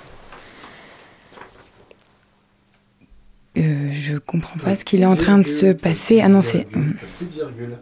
[3.58, 6.22] Euh, je comprends pas ce qu'il est en train de se passer.
[6.22, 6.66] Ah non, c'est.
[6.66, 7.80] Petite virgule.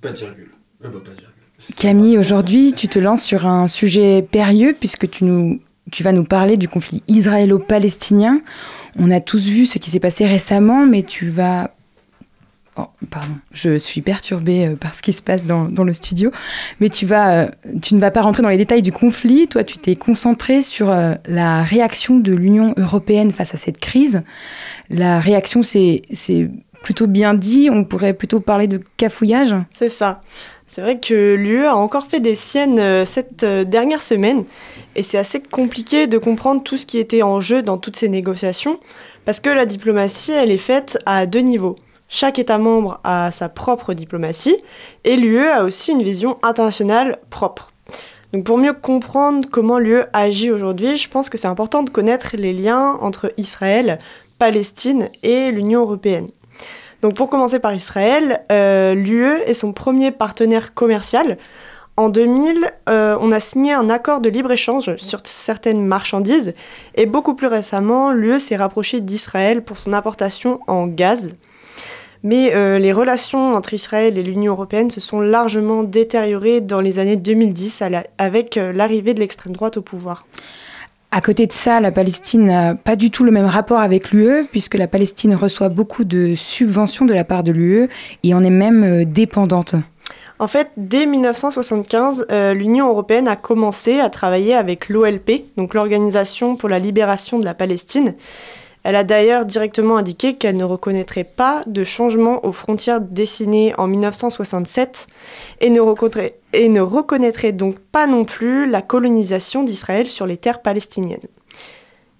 [0.00, 0.50] Pas de virgule.
[0.84, 1.76] Euh, bah, pas de virgule.
[1.76, 5.60] Camille, aujourd'hui, tu te lances sur un sujet périlleux puisque tu, nous,
[5.92, 8.40] tu vas nous parler du conflit israélo-palestinien.
[8.98, 11.74] On a tous vu ce qui s'est passé récemment, mais tu vas...
[12.76, 16.30] Oh, pardon, je suis perturbée euh, par ce qui se passe dans, le studio,
[16.80, 17.48] mais tu, vas, euh,
[17.82, 19.46] tu ne vas pas rentrer dans les détails du conflit.
[19.46, 24.22] Toi, tu t'es concentré sur euh, la réaction de l'Union européenne face à cette crise.
[24.88, 26.02] La réaction, c'est
[26.82, 27.68] plutôt bien dit.
[27.70, 29.54] On pourrait plutôt parler de cafouillage.
[29.74, 30.22] C'est ça.
[30.74, 34.44] C'est vrai que l'UE a encore fait des siennes euh, cette euh, dernière semaine
[34.96, 38.08] et c'est assez compliqué de comprendre tout ce qui était en jeu dans toutes ces
[38.08, 38.80] négociations
[39.26, 41.76] parce que la diplomatie, elle est faite à deux niveaux.
[42.08, 44.56] Chaque État membre a sa propre diplomatie
[45.04, 47.70] et l'UE a aussi une vision internationale propre.
[48.32, 52.34] Donc pour mieux comprendre comment l'UE agit aujourd'hui, je pense que c'est important de connaître
[52.38, 53.98] les liens entre Israël,
[54.38, 56.28] Palestine et l'Union européenne.
[57.02, 61.36] Donc pour commencer par Israël, euh, l'UE est son premier partenaire commercial.
[61.96, 66.54] En 2000, euh, on a signé un accord de libre-échange sur certaines marchandises
[66.94, 71.34] et beaucoup plus récemment, l'UE s'est rapprochée d'Israël pour son importation en gaz.
[72.22, 77.00] Mais euh, les relations entre Israël et l'Union européenne se sont largement détériorées dans les
[77.00, 80.24] années 2010 à la- avec l'arrivée de l'extrême droite au pouvoir.
[81.14, 84.46] À côté de ça, la Palestine n'a pas du tout le même rapport avec l'UE,
[84.50, 87.90] puisque la Palestine reçoit beaucoup de subventions de la part de l'UE
[88.22, 89.74] et en est même euh, dépendante.
[90.38, 96.56] En fait, dès 1975, euh, l'Union européenne a commencé à travailler avec l'OLP, donc l'Organisation
[96.56, 98.14] pour la libération de la Palestine.
[98.84, 103.86] Elle a d'ailleurs directement indiqué qu'elle ne reconnaîtrait pas de changement aux frontières dessinées en
[103.86, 105.06] 1967
[105.60, 105.80] et ne,
[106.80, 111.28] reconnaîtrait, donc pas non plus la colonisation d'Israël sur les terres palestiniennes.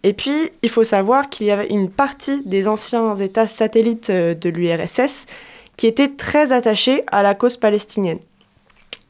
[0.05, 4.35] Et puis, il faut savoir qu'il y avait une partie des anciens États satellites euh,
[4.35, 5.27] de l'URSS
[5.77, 8.19] qui étaient très attachés à la cause palestinienne.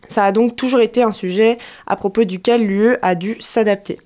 [0.08, 3.98] Ça a donc toujours été un sujet à propos duquel l'UE a dû s'adapter.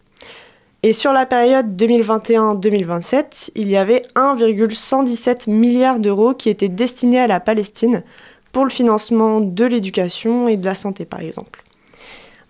[0.86, 7.26] Et sur la période 2021-2027, il y avait 1,117 milliards d'euros qui étaient destinés à
[7.26, 8.04] la Palestine
[8.52, 11.64] pour le financement de l'éducation et de la santé par exemple.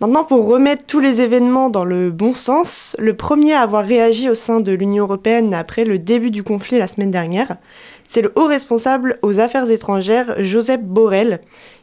[0.01, 4.29] Maintenant, pour remettre tous les événements dans le bon sens, le premier à avoir réagi
[4.29, 7.57] au sein de l'Union européenne après le début du conflit la semaine dernière,
[8.05, 11.41] c'est le haut responsable aux affaires étrangères, Joseph Borrell,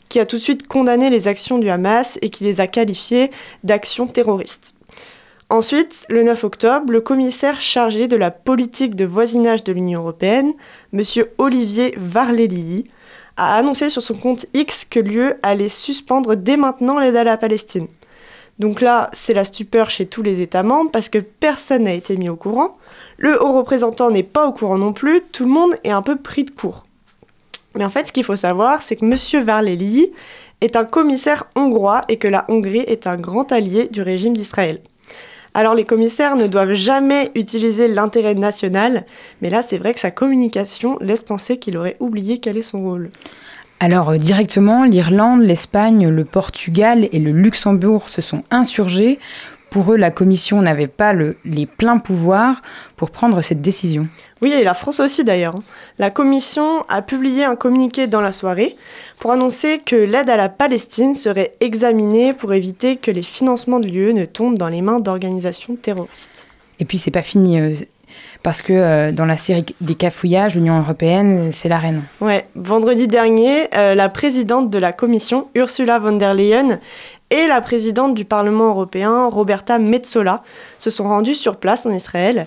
[0.08, 3.32] qui a tout de suite condamné les actions du Hamas et qui les a qualifiées
[3.64, 4.76] d'actions terroristes.
[5.50, 10.54] Ensuite, le 9 octobre, le commissaire chargé de la politique de voisinage de l'Union européenne,
[10.92, 11.02] M.
[11.38, 12.84] Olivier Varlelii,
[13.36, 17.36] a annoncé sur son compte X que l'UE allait suspendre dès maintenant l'aide à la
[17.36, 17.88] Palestine.
[18.58, 22.16] Donc là, c'est la stupeur chez tous les États membres parce que personne n'a été
[22.16, 22.74] mis au courant.
[23.18, 26.16] Le haut représentant n'est pas au courant non plus, tout le monde est un peu
[26.16, 26.84] pris de court.
[27.74, 29.44] Mais en fait, ce qu'il faut savoir, c'est que M.
[29.44, 30.12] Varlelii
[30.60, 34.80] est un commissaire hongrois et que la Hongrie est un grand allié du régime d'Israël.
[35.56, 39.06] Alors les commissaires ne doivent jamais utiliser l'intérêt national,
[39.40, 42.82] mais là c'est vrai que sa communication laisse penser qu'il aurait oublié quel est son
[42.82, 43.10] rôle.
[43.78, 49.20] Alors euh, directement, l'Irlande, l'Espagne, le Portugal et le Luxembourg se sont insurgés
[49.74, 52.62] pour eux, la Commission n'avait pas le, les pleins pouvoirs
[52.96, 54.06] pour prendre cette décision.
[54.40, 55.56] Oui, et la France aussi d'ailleurs.
[55.98, 58.76] La Commission a publié un communiqué dans la soirée
[59.18, 63.88] pour annoncer que l'aide à la Palestine serait examinée pour éviter que les financements de
[63.88, 66.46] l'UE ne tombent dans les mains d'organisations terroristes.
[66.78, 67.58] Et puis c'est pas fini.
[67.58, 67.74] euh,
[68.44, 72.02] parce que euh, dans la série des cafouillages, l'Union européenne, c'est la reine.
[72.20, 76.78] Ouais, vendredi dernier, euh, la présidente de la Commission, Ursula von der Leyen,
[77.34, 80.44] et la présidente du Parlement européen, Roberta Metsola,
[80.78, 82.46] se sont rendues sur place en Israël.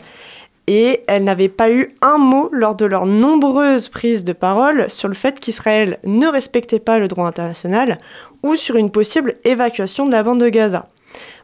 [0.66, 5.10] Et elles n'avaient pas eu un mot lors de leurs nombreuses prises de parole sur
[5.10, 7.98] le fait qu'Israël ne respectait pas le droit international
[8.44, 10.88] ou sur une possible évacuation de la bande de Gaza.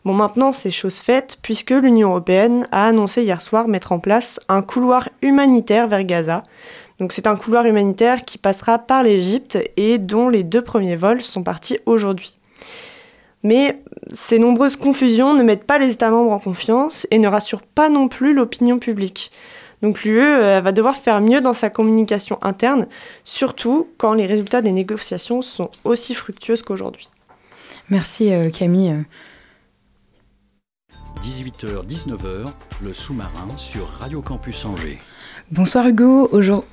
[0.05, 4.39] Bon, maintenant, c'est chose faite puisque l'Union européenne a annoncé hier soir mettre en place
[4.47, 6.43] un couloir humanitaire vers Gaza.
[6.99, 11.21] Donc, c'est un couloir humanitaire qui passera par l'Égypte et dont les deux premiers vols
[11.21, 12.33] sont partis aujourd'hui.
[13.43, 13.81] Mais
[14.13, 17.89] ces nombreuses confusions ne mettent pas les États membres en confiance et ne rassurent pas
[17.89, 19.31] non plus l'opinion publique.
[19.81, 22.87] Donc l'UE euh, va devoir faire mieux dans sa communication interne,
[23.25, 27.09] surtout quand les résultats des négociations sont aussi fructueuses qu'aujourd'hui.
[27.89, 29.03] Merci euh, Camille.
[31.21, 32.45] 18h, 19h,
[32.81, 34.99] le sous-marin sur Radio Campus Angers.
[35.51, 36.29] Bonsoir Hugo.
[36.31, 36.69] Aujourd'hui.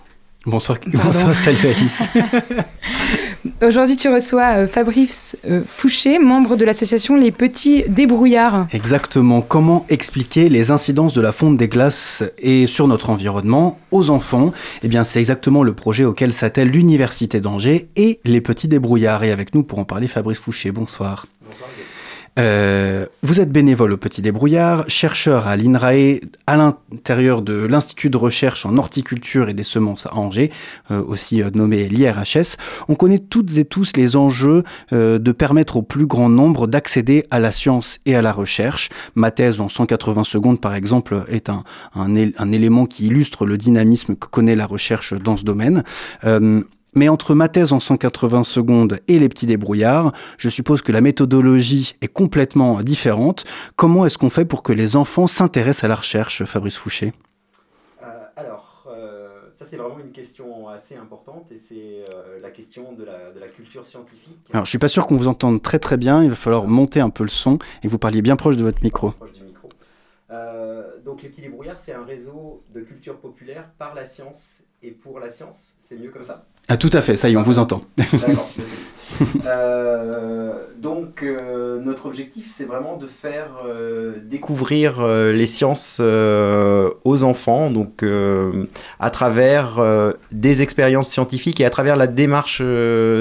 [0.47, 2.05] Bonsoir, bonsoir salut Alice.
[3.63, 8.67] Aujourd'hui, tu reçois euh, Fabrice euh, Fouché, membre de l'association Les Petits Débrouillards.
[8.73, 9.41] Exactement.
[9.41, 14.53] Comment expliquer les incidences de la fonte des glaces et sur notre environnement aux enfants?
[14.83, 19.25] Eh bien, c'est exactement le projet auquel s'attelle l'Université d'Angers et Les Petits Débrouillards.
[19.25, 20.71] Et avec nous pour en parler, Fabrice Fouché.
[20.71, 21.27] Bonsoir.
[21.45, 21.71] Bonsoir.
[22.39, 28.17] Euh, vous êtes bénévole au Petit Débrouillard, chercheur à l'INRAE, à l'intérieur de l'Institut de
[28.17, 30.51] recherche en horticulture et des semences à Angers,
[30.91, 32.57] euh, aussi euh, nommé l'IRHS.
[32.89, 37.39] On connaît toutes et tous les enjeux de permettre au plus grand nombre d'accéder à
[37.39, 38.89] la science et à la recherche.
[39.15, 44.27] Ma thèse en 180 secondes, par exemple, est un élément qui illustre le dynamisme que
[44.27, 45.85] connaît la recherche dans ce domaine.
[46.95, 51.01] Mais entre ma thèse en 180 secondes et les petits débrouillards, je suppose que la
[51.01, 53.45] méthodologie est complètement différente.
[53.77, 57.13] Comment est-ce qu'on fait pour que les enfants s'intéressent à la recherche, Fabrice Fouché?
[58.03, 61.75] Euh, Alors, euh, ça c'est vraiment une question assez importante et c'est
[62.09, 64.39] euh, la question de la, de la, culture scientifique.
[64.53, 67.01] Alors, je suis pas sûr qu'on vous entende très très bien, il va falloir monter
[67.01, 69.13] un peu le son et vous parliez bien proche de votre micro.
[69.13, 69.69] Proche du micro.
[71.05, 75.21] donc, les petits débrouillards, c'est un réseau de culture populaire par la science et pour
[75.21, 75.73] la science.
[75.81, 76.47] C'est mieux comme ça?
[76.71, 77.81] Ah, tout à fait, ça y est, on vous entend.
[77.99, 78.49] D'accord,
[79.45, 87.73] euh, donc, euh, notre objectif, c'est vraiment de faire euh, découvrir les sciences aux enfants,
[87.73, 88.05] donc
[89.01, 89.83] à travers
[90.31, 92.63] des expériences scientifiques et à travers la démarche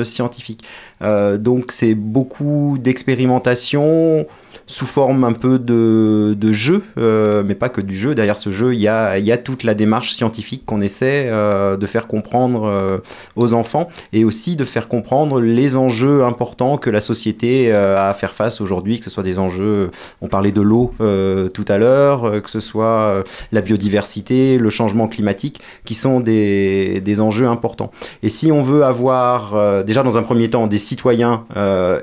[0.03, 0.63] scientifique.
[1.01, 4.27] donc, c'est beaucoup d'expérimentation
[4.69, 8.13] sous forme un peu de, de jeu, euh, mais pas que du jeu.
[8.13, 11.75] Derrière ce jeu, il y a, y a toute la démarche scientifique qu'on essaie euh,
[11.75, 12.99] de faire comprendre euh,
[13.35, 18.13] aux enfants et aussi de faire comprendre les enjeux importants que la société a à
[18.13, 19.89] faire face aujourd'hui, que ce soit des enjeux,
[20.21, 25.59] on parlait de l'eau tout à l'heure, que ce soit la biodiversité, le changement climatique,
[25.85, 27.91] qui sont des, des enjeux importants.
[28.21, 31.45] Et si on veut avoir, déjà dans un premier temps, des citoyens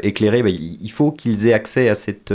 [0.03, 2.33] éclairés, ben, il faut qu'ils aient accès à cette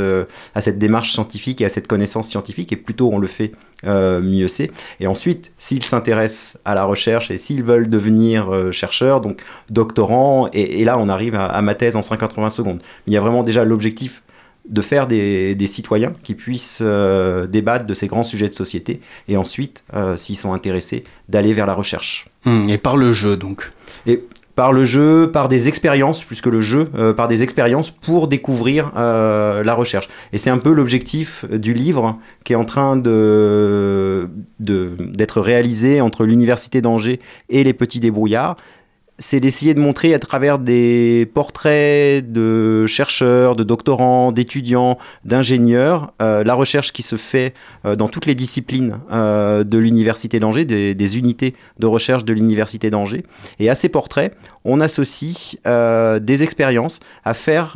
[0.55, 3.51] à cette démarche scientifique et à cette connaissance scientifique, et plutôt on le fait,
[3.85, 4.71] euh, mieux c'est.
[4.99, 10.49] Et ensuite, s'ils s'intéressent à la recherche et s'ils veulent devenir euh, chercheurs, donc doctorants,
[10.53, 12.81] et, et, là on arrive à, à, ma thèse en 180 secondes.
[13.07, 14.23] Il y a vraiment déjà l'objectif
[14.67, 19.01] de faire des, des, citoyens qui puissent euh, débattre de ces grands sujets de société,
[19.27, 22.27] et ensuite, euh, s'ils sont intéressés, d'aller vers la recherche.
[22.45, 23.71] Mmh, et par le jeu donc.
[24.05, 24.23] Et
[24.61, 28.91] par le jeu, par des expériences, plus le jeu, euh, par des expériences pour découvrir
[28.95, 30.07] euh, la recherche.
[30.33, 34.29] Et c'est un peu l'objectif du livre qui est en train d'être
[35.41, 37.19] réalisé entre l'Université d'Angers
[37.49, 38.55] et les petits débrouillards
[39.21, 46.43] c'est d'essayer de montrer à travers des portraits de chercheurs, de doctorants, d'étudiants, d'ingénieurs, euh,
[46.43, 47.53] la recherche qui se fait
[47.85, 52.89] euh, dans toutes les disciplines euh, de l'Université d'Angers, des, unités de recherche de l'Université
[52.89, 53.23] d'Angers.
[53.59, 57.73] Et à ces portraits, on associe des expériences à faire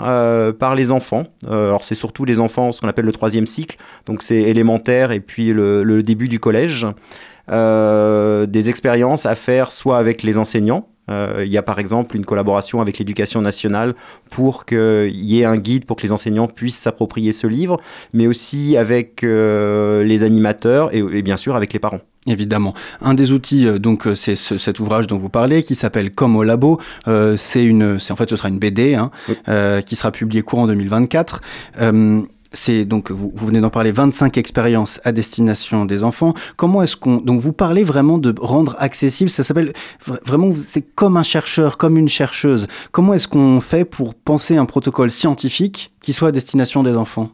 [0.60, 1.26] par les enfants.
[1.48, 5.20] alors c'est surtout les enfants, ce qu'on appelle le troisième cycle, donc c'est élémentaire et
[5.20, 6.88] puis le, début du collège.
[7.50, 12.82] des expériences à faire soit avec les enseignants, il y a par exemple une collaboration
[12.82, 13.96] avec l'éducation nationale
[14.30, 17.80] pour qu'il y ait un guide pour que les enseignants puissent s'approprier ce livre,
[18.14, 22.02] mais aussi avec euh, les animateurs et, et, bien sûr avec les parents.
[22.28, 22.74] Évidemment.
[23.02, 26.36] Un des outils, euh, donc, c'est ce, cet ouvrage dont vous parlez, qui s'appelle Comme
[26.36, 26.80] au labo.
[27.08, 29.36] Euh, c'est une, c'est en fait, ce sera une BD hein, oui.
[29.48, 31.42] euh, qui sera publiée courant 2024.
[32.56, 36.34] C'est donc vous, vous venez d'en parler 25 expériences à destination des enfants.
[36.58, 39.74] Comment est-ce qu'on donc vous parlez vraiment de rendre accessible ça s'appelle
[40.08, 42.66] vra- vraiment c'est comme un chercheur, comme une chercheuse.
[42.92, 47.30] Comment est-ce qu'on fait pour penser un protocole scientifique qui soit à destination des enfants?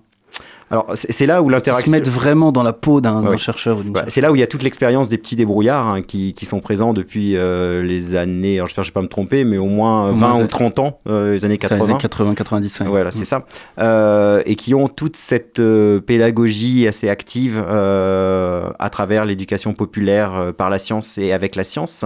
[0.72, 1.92] Alors, c'est là où Qui se l'interaction.
[1.92, 3.38] mettent vraiment dans la peau d'un Ouais.
[3.38, 5.88] chercheur ou d'une Ouais, c'est là où il y a toute l'expérience des petits débrouillards
[5.90, 9.02] hein, qui, qui sont présents depuis euh, les années, alors j'espère que je vais pas
[9.02, 11.60] me tromper, mais au moins Au 20 moins, ou ça- 30 ans, euh, les années
[11.62, 11.98] Ça, les 80.
[11.98, 12.86] 80 90 ouais.
[12.88, 13.46] Voilà, c'est ça.
[13.80, 15.62] Euh, et qui ont toute cette
[16.06, 22.06] pédagogie assez active à travers l'éducation populaire par la science et avec la science.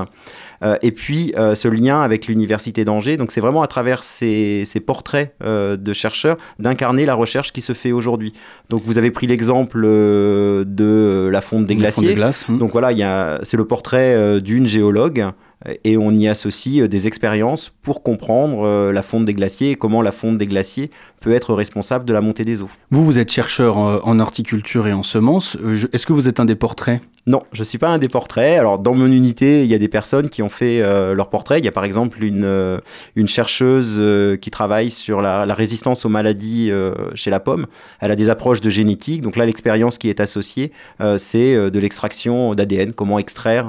[0.66, 3.18] Euh, et puis euh, ce lien avec l'université d'Angers.
[3.18, 7.62] Donc c'est vraiment à travers ces, ces portraits euh, de chercheurs d'incarner la recherche qui
[7.62, 8.34] se fait aujourd'hui.
[8.70, 12.08] Donc vous avez pris l'exemple de la fonte des La fonte glaciers.
[12.08, 12.58] des glaces, hmm.
[12.58, 15.28] Donc voilà, c'est le portrait d'une géologue
[15.84, 20.12] et on y associe des expériences pour comprendre la fonte des glaciers et comment la
[20.12, 20.90] fonte des glaciers
[21.26, 22.70] peut être responsable de la montée des eaux.
[22.92, 25.58] Vous vous êtes chercheur en, horticulture et en semences.
[25.60, 27.02] Euh, Est-ce que vous êtes un des portraits?
[27.28, 28.60] Non, je suis pas un des portraits.
[28.60, 31.58] Alors dans mon unité, il y a des personnes qui ont fait euh, leurs portraits.
[31.58, 32.78] Il y a par exemple une, euh,
[33.16, 37.66] une chercheuse euh, qui travaille sur la, la résistance aux maladies euh, chez la pomme.
[38.00, 39.22] Elle a des approches de génétique.
[39.22, 40.72] Donc là, l'expérience qui est associée,
[41.18, 42.94] c'est de l'extraction d'ADN.
[42.94, 43.68] Comment extraire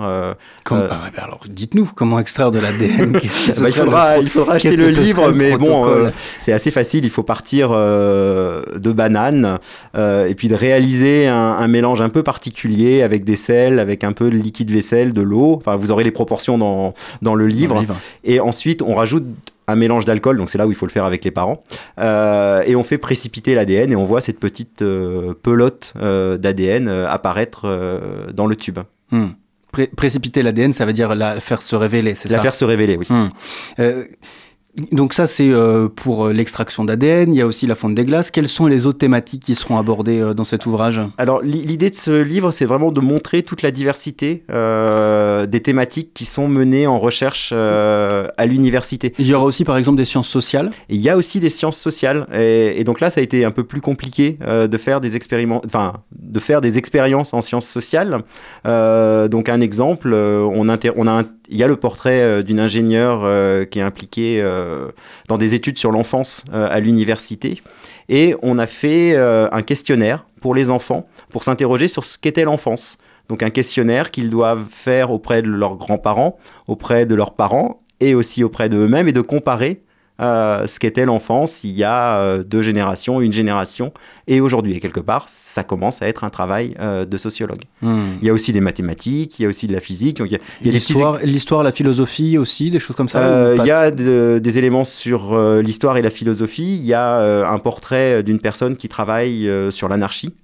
[0.64, 3.12] Comme- Ah bah alors dites-nous comment extraire de l'ADN.
[3.57, 6.12] Bah, il, faudra, il faudra acheter le livre, mais bon, protocole?
[6.38, 7.05] c'est assez facile.
[7.05, 9.59] Il faut partir euh, de bananes
[9.97, 14.05] euh, et puis de réaliser un, un mélange un peu particulier avec des sels, avec
[14.05, 15.55] un peu de liquide vaisselle, de l'eau.
[15.57, 17.75] Enfin, vous aurez les proportions dans, dans le livre.
[17.75, 17.97] Dans le livre.
[18.25, 19.25] Et ensuite, on rajoute
[19.69, 21.63] un mélange d'alcool, donc c'est là où il faut le faire avec les parents,
[21.99, 26.89] Euh, et on fait précipiter l'ADN et on voit cette petite euh, pelote euh, d'ADN
[26.89, 27.67] apparaître
[28.33, 28.79] dans le tube.
[29.11, 29.29] Hmm.
[29.73, 32.37] Pré- précipiter l'ADN, ça veut dire la faire se révéler, c'est ça?
[32.37, 33.07] La faire se révéler, oui.
[33.11, 33.29] Hmm.
[34.93, 37.33] Donc ça, c'est euh, pour euh, l'extraction d'ADN.
[37.33, 38.31] Il y a aussi la fonte des glaces.
[38.31, 41.01] Quelles sont les autres thématiques qui seront abordées euh, dans cet ouvrage?
[41.17, 45.61] Alors l'i- l'idée de ce livre, c'est vraiment de montrer toute la diversité euh, des
[45.61, 49.15] thématiques qui sont menées en recherche euh, à l'université.
[49.19, 50.71] Il y aura aussi, par exemple, des sciences sociales.
[50.89, 53.51] Il y a aussi des sciences sociales, et, et donc là, ça a été un
[53.51, 55.17] peu plus compliqué euh, de faire des
[55.65, 58.23] enfin, de faire des expériences en sciences sociales.
[58.65, 60.69] Donc un exemple, on, on
[61.07, 64.91] a, un- il y a le portrait euh, d'une ingénieure euh, qui est impliquée euh,
[65.29, 67.63] dans des études sur l'enfance à l'université,
[68.09, 72.99] et on a fait un questionnaire pour les enfants pour s'interroger sur ce qu'était l'enfance.
[73.29, 78.15] Donc un questionnaire qu'ils doivent faire auprès de leurs grands-parents, auprès de leurs parents et
[78.15, 79.83] aussi auprès d'eux-mêmes et de comparer
[80.21, 83.93] euh, ce qu'était l'enfance il y a euh, deux générations, une génération
[84.27, 84.75] et aujourd'hui.
[84.75, 87.63] Et quelque part, ça commence à être un travail euh, de sociologue.
[87.83, 88.13] Hmm.
[88.23, 90.17] Il y a aussi des mathématiques, il y a aussi de la physique.
[90.19, 92.97] donc il y a, il y a des petits L'histoire, la philosophie aussi, des choses
[92.97, 93.55] comme ça.
[93.59, 96.77] Il y a de- des éléments sur l'histoire et la philosophie.
[96.77, 100.35] Il y a un portrait d'une personne qui travaille sur l'anarchie,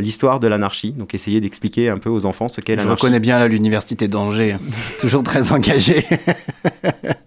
[0.00, 0.92] l'histoire de l'anarchie.
[0.92, 3.02] Donc essayer d'expliquer un peu aux enfants ce qu'est Je l'anarchie.
[3.02, 4.56] reconnais bien là l'université d'Angers,
[5.00, 6.06] toujours très engagée.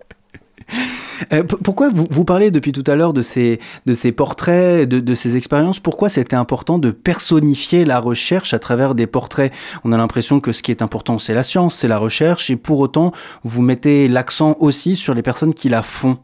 [1.34, 5.00] Euh, pourquoi vous, vous parlez depuis tout à l'heure de ces, de ces portraits, de,
[5.00, 5.80] de ces expériences?
[5.80, 9.54] Pourquoi c'était important de personnifier la recherche à travers des portraits?
[9.84, 12.56] On a l'impression que ce qui est important, c'est la science, c'est la recherche, et
[12.56, 13.12] pour autant,
[13.44, 16.18] vous mettez l'accent aussi sur les personnes qui la font.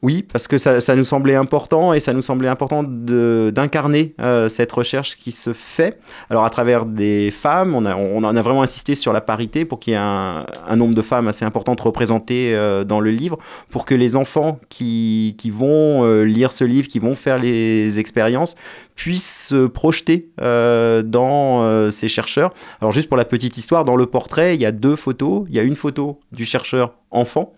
[0.00, 4.70] Oui, parce que ça, nous semblait important et ça nous semblait important d'incarner euh, cette
[4.70, 5.98] recherche qui se fait.
[6.30, 9.80] Alors à travers des femmes, on, a, on a vraiment insisté sur la parité pour
[9.80, 13.38] qu'il y ait un, nombre de femmes assez important représentées euh, dans le livre,
[13.70, 17.98] pour que les enfants qui, qui vont euh, lire ce livre, qui vont faire les
[17.98, 18.54] expériences,
[18.94, 22.52] puissent se projeter euh, dans ces chercheurs.
[22.80, 25.44] Alors juste pour la petite histoire, dans le portrait, il y a deux photos.
[25.48, 27.52] Il y a une photo du chercheur enfant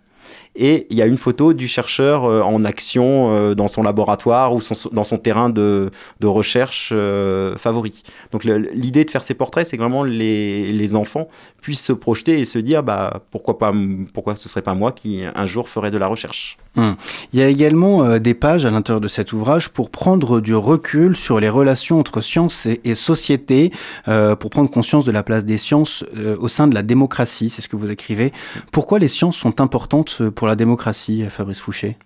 [0.56, 4.54] et il y a une photo du chercheur euh, en action euh, dans son laboratoire
[4.54, 4.60] ou
[4.92, 5.90] dans son terrain de,
[6.22, 8.02] recherche euh, favori.
[8.32, 11.28] Donc l'idée de faire ces portraits, c'est vraiment les, les enfants
[11.60, 13.72] puissent se projeter et se dire bah, pourquoi, pas,
[14.14, 16.56] pourquoi ce serait pas moi qui un jour ferais de la recherche.
[16.76, 16.96] Hum.
[17.32, 21.16] Il y a également des pages à l'intérieur de cet ouvrage pour prendre du recul
[21.16, 23.72] sur les relations entre science et, société,
[24.04, 26.04] pour prendre conscience de la place des sciences
[26.38, 28.32] au sein de la démocratie, c'est ce que vous écrivez.
[28.72, 31.98] Pourquoi les sciences sont importantes euh, pour la démocratie, Fabrice Fouché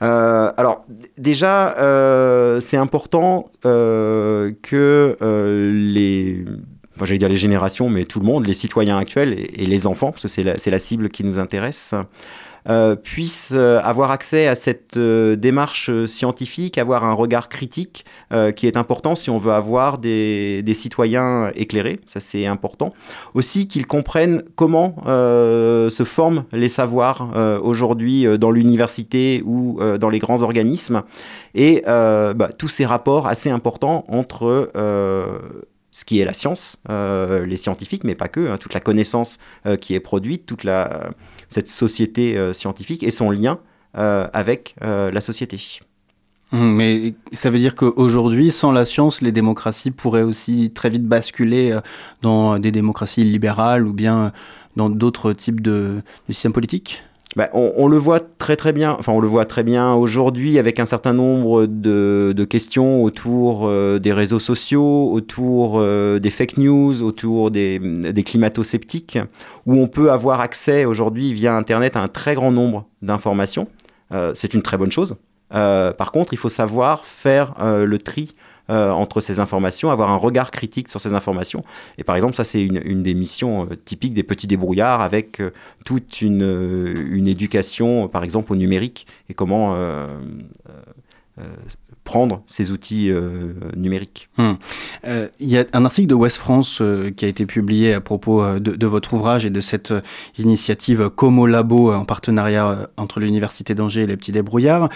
[0.00, 0.84] Euh, alors,
[1.18, 6.44] déjà, euh, c'est important euh, que euh, les.
[6.94, 10.12] Enfin, j'allais dire les générations, mais tout le monde, les citoyens actuels et, les enfants,
[10.12, 12.04] parce que c'est la, cible qui nous intéresse, euh,
[12.96, 18.50] puissent euh, avoir accès à cette euh, démarche euh, scientifique, avoir un regard critique euh,
[18.50, 22.92] qui est important si on veut avoir des, citoyens éclairés, ça c'est important.
[23.34, 29.78] Aussi qu'ils comprennent comment euh, se forment les savoirs euh, aujourd'hui euh, dans l'université ou
[29.80, 31.02] euh, dans les grands organismes
[31.54, 35.38] et euh, bah, tous ces rapports assez importants entre euh,
[35.92, 39.38] ce qui est la science, euh, les scientifiques, mais pas que, hein, toute la connaissance
[39.64, 41.10] euh, qui est produite, toute la,
[41.48, 43.58] cette société euh, scientifique et son lien
[43.96, 45.58] euh, avec euh, la société.
[46.52, 51.04] Hum, Mais ça veut dire qu'aujourd'hui, sans la science, les démocraties pourraient aussi très vite
[51.04, 51.78] basculer
[52.22, 54.32] dans des démocraties libérales ou bien
[54.76, 57.02] dans d'autres types de systèmes politiques?
[57.36, 60.80] Bah, on, le voit très très bien, enfin on le voit très bien aujourd'hui avec
[60.80, 67.02] un certain nombre de, questions autour euh, des réseaux sociaux, autour euh, des fake news,
[67.02, 67.78] autour des,
[68.24, 69.18] climato-sceptiques,
[69.66, 73.68] où on peut avoir accès aujourd'hui via Internet à un très grand nombre d'informations.
[74.12, 75.16] Euh, c'est une très bonne chose.
[75.50, 78.34] Par contre, il faut savoir faire le tri
[78.68, 81.64] euh, entre ces informations, avoir un regard critique sur ces informations.
[81.98, 85.50] Et par exemple, ça c'est une, des missions euh, typiques des petits débrouillards avec euh,
[85.84, 86.42] toute une,
[87.10, 89.76] une éducation, par exemple, au numérique et comment
[92.02, 93.12] prendre ces outils
[93.76, 94.28] numériques.
[95.04, 96.82] Euh, Il y a un article de West France
[97.16, 99.92] qui a été publié à propos de, votre ouvrage et de cette
[100.38, 104.88] initiative Como Labo en partenariat entre l'Université d'Angers et les petits débrouillards.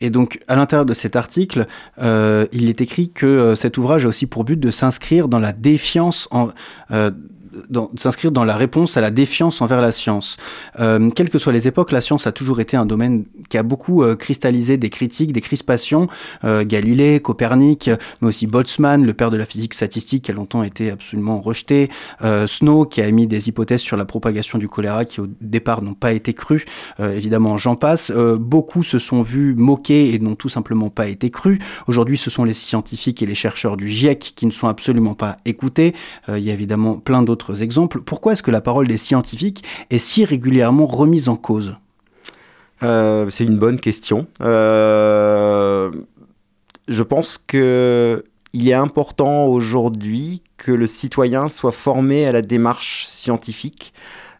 [0.00, 1.66] Et donc, à l'intérieur de cet article,
[2.00, 5.38] euh, il est écrit que euh, cet ouvrage a aussi pour but de s'inscrire dans
[5.38, 6.48] la défiance en,
[6.90, 7.10] euh,
[7.96, 10.36] s'inscrire dans la réponse à la défiance envers la science.
[10.80, 13.62] Euh, quelles que soient les époques, la science a toujours été un domaine qui a
[13.62, 16.08] beaucoup euh, cristallisé des critiques, des crispations.
[16.44, 17.90] Euh, Galilée, Copernic,
[18.20, 21.90] mais aussi Boltzmann, le père de la physique statistique, qui a longtemps été absolument rejeté.
[22.46, 25.94] Snow, qui a émis des hypothèses sur la propagation du choléra qui au départ n'ont
[25.94, 26.64] pas été crues.
[26.98, 28.10] Évidemment, j'en passe.
[28.10, 31.58] Beaucoup se sont vus moqués et n'ont tout simplement pas été crus.
[31.86, 35.38] Aujourd'hui, ce sont les scientifiques et les chercheurs du GIEC qui ne sont absolument pas
[35.44, 35.94] écoutés.
[36.28, 38.00] Il y a évidemment plein d'autres exemples.
[38.00, 41.76] Pourquoi est-ce que la parole des scientifiques est si régulièrement remise en cause?
[42.82, 44.26] Euh, c'est une bonne question.
[44.40, 45.90] Euh,
[46.88, 53.04] je pense que il est important aujourd'hui que le citoyen soit formé à la démarche
[53.04, 53.92] scientifique,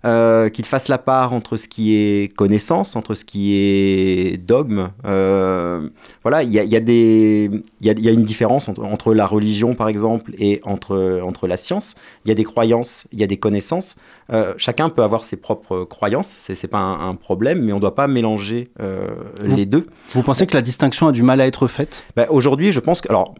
[0.05, 4.91] euh, qu'il fasse la part entre ce qui est connaissance, entre ce qui est dogme.
[5.05, 5.89] Euh,
[6.23, 8.25] voilà, il y a, il y a des, il y a, il y a une
[8.25, 11.95] différence entre, entre la religion, par exemple, et entre, entre la science.
[12.25, 13.97] Il y a des croyances, il y a des connaissances.
[14.33, 17.77] Euh, chacun peut avoir ses propres croyances, c'est c'est pas un, un problème, mais on
[17.77, 19.07] ne doit pas mélanger euh,
[19.43, 19.87] Vous- les deux.
[20.15, 22.05] Vous pensez que la distinction a du mal à être faite?
[22.17, 23.09] Bah, Aujourd'hui, je pense que.
[23.09, 23.35] Alors,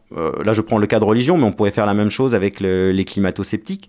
[0.45, 2.61] là, je prends le cas de religion, mais on pourrait faire la même chose avec
[2.61, 3.89] le- les climato-sceptiques.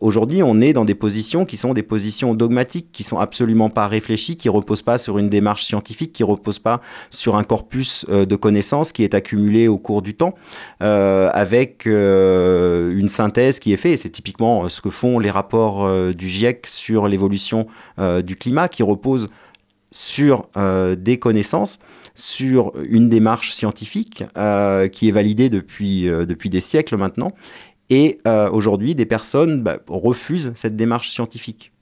[0.00, 3.86] Aujourd'hui, on est dans des positions qui sont des positions dogmatiques, qui sont absolument pas
[3.86, 8.24] réfléchies, qui reposent pas sur une démarche scientifique, qui reposent pas sur un corpus euh,
[8.24, 10.34] de connaissances qui est accumulé au cours du temps,
[10.82, 13.98] euh, avec euh, une synthèse qui est faite.
[13.98, 17.66] C'est typiquement ce que font les rapports du GIEC sur l'évolution
[17.98, 19.28] du climat, qui reposent
[19.92, 20.48] sur
[20.96, 21.78] des connaissances,
[22.14, 24.24] sur une démarche scientifique
[24.92, 27.32] qui est validée depuis, depuis des siècles maintenant.
[27.90, 31.72] Et euh, aujourd'hui, des personnes bah, refusent cette démarche scientifique.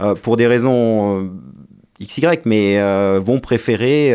[0.00, 1.28] Euh, pour des raisons euh,
[2.00, 2.80] XY, mais
[3.18, 4.14] vont préférer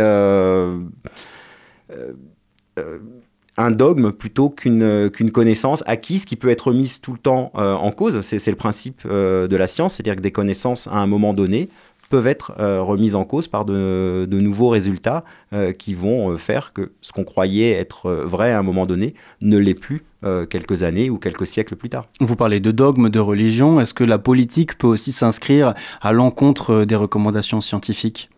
[3.55, 8.21] un dogme plutôt qu'une connaissance acquise qui peut être mise tout le temps en cause.
[8.21, 11.67] C'est le principe de la science, c'est-à-dire que des connaissances à un moment donné
[12.09, 15.23] peuvent être euh, remises en cause par de, de nouveaux résultats
[15.53, 19.13] euh, qui vont euh, faire que ce qu'on croyait être vrai à un moment donné
[19.41, 20.01] ne l'est plus
[20.49, 22.05] quelques années ou quelques siècles plus tard.
[22.21, 23.81] Vous parlez de dogme, de religion.
[23.81, 28.29] Est-ce que la politique peut aussi s'inscrire à l'encontre des recommandations scientifiques?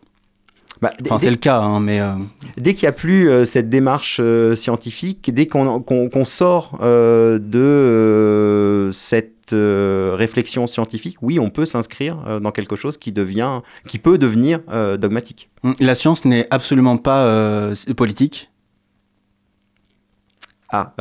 [0.82, 2.12] Bah, Enfin, c'est le cas, hein, mais euh,
[2.58, 8.92] Dès qu'il n'y a plus euh, cette démarche euh, scientifique, dès qu'on sort de euh,
[9.46, 13.98] cette euh, réflexion scientifique, oui, on peut s'inscrire euh, dans quelque chose qui devient, qui
[13.98, 15.50] peut devenir euh, dogmatique.
[15.78, 18.50] la science n'est absolument pas politique.
[20.70, 20.92] Ah,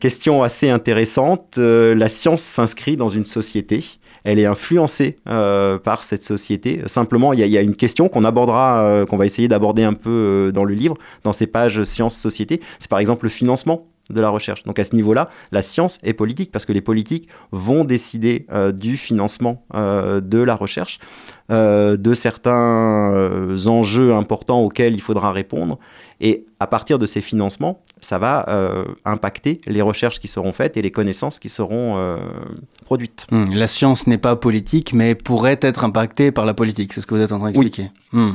[0.00, 1.58] question assez intéressante.
[1.58, 3.84] La science s'inscrit dans une société.
[4.24, 6.80] Elle est influencée euh, par cette société.
[6.86, 9.48] Simplement, il y, a- il y a une question qu'on abordera, euh, qu'on va essayer
[9.48, 10.10] d'aborder un peu
[10.48, 12.60] euh, dans le livre, dans ces pages sciences-société.
[12.78, 14.62] C'est par exemple le financement de la recherche.
[14.64, 18.72] Donc à ce niveau-là, la science est politique parce que les politiques vont décider euh,
[18.72, 20.98] du financement euh, de la recherche,
[21.50, 25.78] euh, de certains enjeux importants auxquels il faudra répondre.
[26.20, 30.76] Et à partir de ces financements, ça va euh, impacter les recherches qui seront faites
[30.76, 32.16] et les connaissances qui seront euh,
[32.84, 33.26] produites.
[33.32, 36.92] Hmm, La science n'est pas politique, mais pourrait être impactée par la politique.
[36.92, 37.90] C'est ce que vous êtes en train d'expliquer.
[38.12, 38.34] Hmm.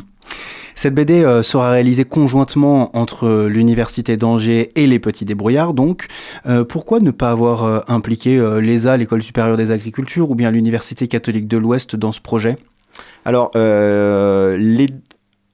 [0.78, 5.74] Cette BD euh, sera réalisée conjointement entre l'Université d'Angers et les Petits Débrouillards.
[5.74, 6.06] Donc,
[6.46, 10.52] Euh, pourquoi ne pas avoir euh, impliqué euh, l'ESA, l'École supérieure des agricultures, ou bien
[10.52, 12.58] l'Université catholique de l'Ouest dans ce projet?
[13.26, 14.88] Alors, euh, les...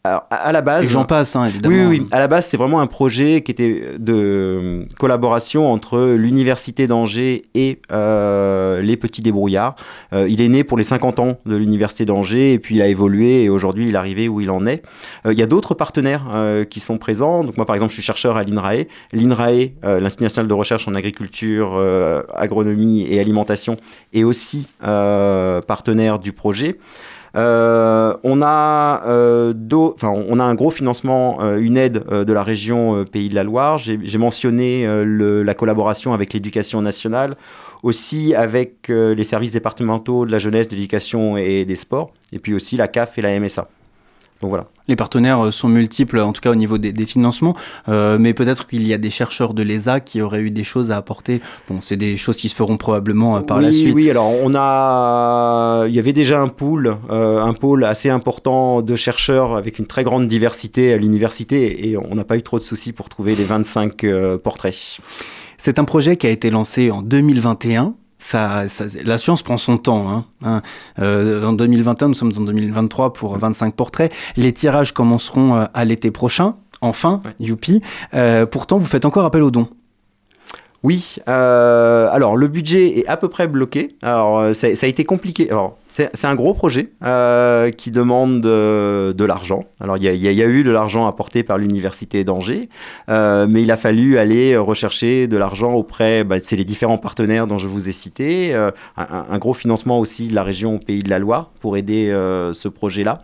[0.05, 0.83] Alors, à à la base...
[0.83, 1.73] Et j'en passe, hein, évidemment.
[1.73, 2.05] Oui, oui, oui.
[2.11, 7.79] À la base, c'est vraiment un projet qui était de collaboration entre l'Université d'Angers et
[7.93, 9.77] euh, les Petits Débrouillards.
[10.11, 12.87] Euh, il est né pour les 50 ans de l'Université d'Angers et puis il a
[12.87, 14.83] évolué et aujourd'hui il est arrivé où il en est.
[15.25, 17.45] Euh, il y a d'autres partenaires euh, qui sont présents.
[17.45, 18.87] Donc moi, par exemple, je suis chercheur à l'INRAE.
[19.13, 23.77] L'INRAE, euh, l'Institut national de recherche en agriculture, euh, agronomie et alimentation,
[24.11, 26.77] est aussi euh, partenaire du projet.
[27.35, 29.53] Euh, on, a, euh,
[30.03, 33.77] on a un gros financement, euh, une aide de la région Pays de la Loire.
[33.77, 37.35] J'ai mentionné la collaboration avec l'éducation nationale,
[37.81, 42.53] aussi avec les services départementaux de la jeunesse, de l'éducation et des sports, et puis
[42.53, 43.67] aussi la CAF et la MSA.
[44.43, 44.67] Donc voilà.
[44.89, 47.55] Les partenaires euh, sont multiples, en tout cas au niveau des, des financements,
[47.87, 50.91] euh, mais peut-être qu'il y a des chercheurs de l'ESA qui auraient eu des choses
[50.91, 51.39] à apporter.
[51.69, 53.95] Bon, c'est des choses qui se feront probablement euh, par oui, la suite.
[53.95, 58.81] Oui, alors on a, il y avait déjà un pool, euh, un pôle assez important
[58.81, 62.59] de chercheurs avec une très grande diversité à l'université et on n'a pas eu trop
[62.59, 64.99] de soucis pour trouver les 25 euh, portraits.
[65.57, 67.95] C'est un projet qui a été lancé en 2021.
[68.25, 70.09] Ça, ça- la science prend son temps.
[70.09, 70.61] Hein, hein.
[70.99, 74.13] Euh, en 2021, nous sommes en 2023 pour 25 portraits.
[74.37, 76.55] Les tirages commenceront euh, à l'été prochain.
[76.79, 77.81] Enfin, youpi.
[78.13, 79.67] Euh, pourtant, vous faites encore appel aux dons.
[80.83, 83.95] Oui, euh, alors le budget est à peu près bloqué.
[84.01, 85.49] Alors euh, ça, a été compliqué.
[85.49, 89.63] Alors c'est un gros projet euh, qui demande de l'argent.
[89.79, 92.67] Alors il y a, eu de l'argent apporté par l'université d'Angers,
[93.07, 97.57] mais il a fallu aller rechercher de l'argent auprès, bah, c'est les différents partenaires dont
[97.57, 101.09] je vous ai cités, euh, un, un- gros financement aussi de la région Pays de
[101.09, 102.09] la Loire pour aider
[102.53, 103.23] ce projet-là.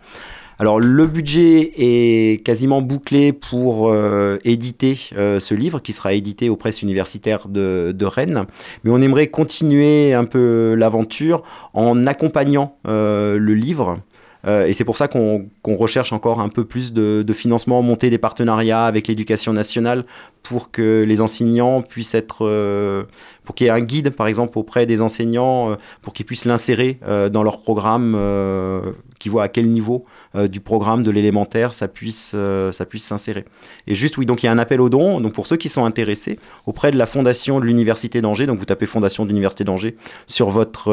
[0.60, 6.50] Alors le budget est quasiment bouclé pour euh, éditer euh, ce livre qui sera édité
[6.50, 8.44] aux presses universitaires de, de Rennes.
[8.84, 14.00] Mais on aimerait continuer un peu l'aventure en accompagnant euh, le livre.
[14.46, 18.86] Et c'est pour ça qu'on recherche encore un peu plus de, financement, monter des partenariats
[18.86, 20.06] avec l'éducation nationale
[20.42, 23.06] pour que les enseignants puissent être,
[23.44, 26.44] pour qu'il y ait un guide par exemple auprès des enseignants, euh, pour qu'ils puissent
[26.44, 30.06] l'insérer euh, dans leur programme, euh, qui voient à quel niveau
[30.48, 32.34] du programme de l'élémentaire ça puisse,
[32.70, 33.44] ça puisse s'insérer.
[33.86, 35.20] Et juste oui, donc il y a un appel aux dons.
[35.20, 38.64] Donc pour ceux qui sont intéressés, auprès de la fondation de l'université d'Angers, donc vous
[38.64, 40.90] tapez fondation de l'université d'Angers sur votre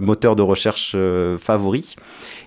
[0.00, 0.96] moteur de recherche
[1.38, 1.94] favori.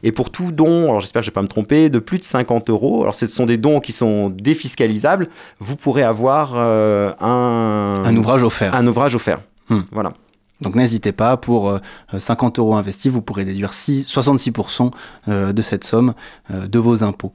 [0.03, 2.17] Et pour tout don, alors j'espère que je ne vais pas me tromper, de plus
[2.17, 5.27] de 50 euros, alors ce sont des dons qui sont défiscalisables,
[5.59, 8.73] vous pourrez avoir euh, un, Un ouvrage offert.
[8.73, 9.39] Un ouvrage offert.
[9.69, 9.81] Hmm.
[9.91, 10.13] Voilà.
[10.61, 11.79] Donc n'hésitez pas, pour euh,
[12.15, 14.91] 50 euros investis, vous pourrez déduire six- 66%
[15.27, 16.13] euh, de cette somme
[16.51, 17.33] euh, de vos impôts.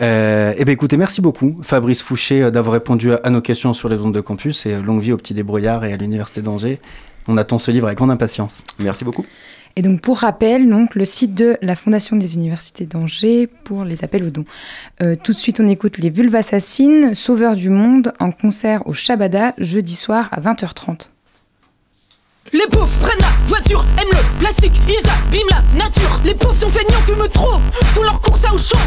[0.00, 3.88] Euh, eh bien écoutez, merci beaucoup Fabrice Fouché euh, d'avoir répondu à, nos questions sur
[3.88, 6.80] les ondes de campus et euh, longue vie au petit débrouillard et à l'Université d'Angers.
[7.26, 8.62] On attend ce livre avec grande impatience.
[8.78, 9.26] Merci beaucoup.
[9.76, 14.02] Et donc, pour rappel, donc, le site de la Fondation des Universités d'Angers pour les
[14.02, 14.46] appels aux dons.
[15.02, 18.94] Euh, tout de suite, on écoute les Vulves Assassines, Sauveurs du Monde, en concert au
[18.94, 21.10] Shabada, jeudi soir à 20h30.
[22.52, 26.20] Les pauvres prennent la voiture, aiment le plastique, ils abîment la nature.
[26.24, 27.60] Les pauvres sont feignants, fument trop,
[27.94, 28.78] font leur course à Auchan.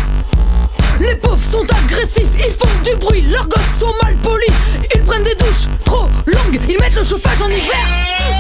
[1.00, 4.52] Les pauvres sont agressifs, ils font du bruit, leurs gosses sont mal polis.
[4.96, 7.86] Ils prennent des douches trop longues, ils mettent le chauffage en hiver.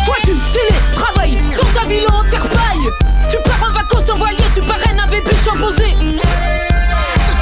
[0.05, 2.89] Toi tu télétravailles dans ta ville en terre paille.
[3.29, 5.95] Tu pars en vacances en voilier, tu parraines un bébé champosé.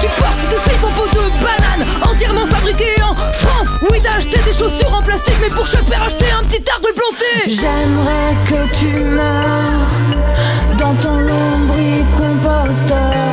[0.01, 2.98] Tu portes des slips en peau de banane, entièrement fabriqués.
[3.81, 6.89] Oui, t'as acheté des chaussures en plastique, mais pour chaque paire, acheter un petit arbre
[6.89, 7.45] et planter.
[7.45, 9.87] J'aimerais que tu meurs
[10.77, 13.28] dans ton lombricomposteur,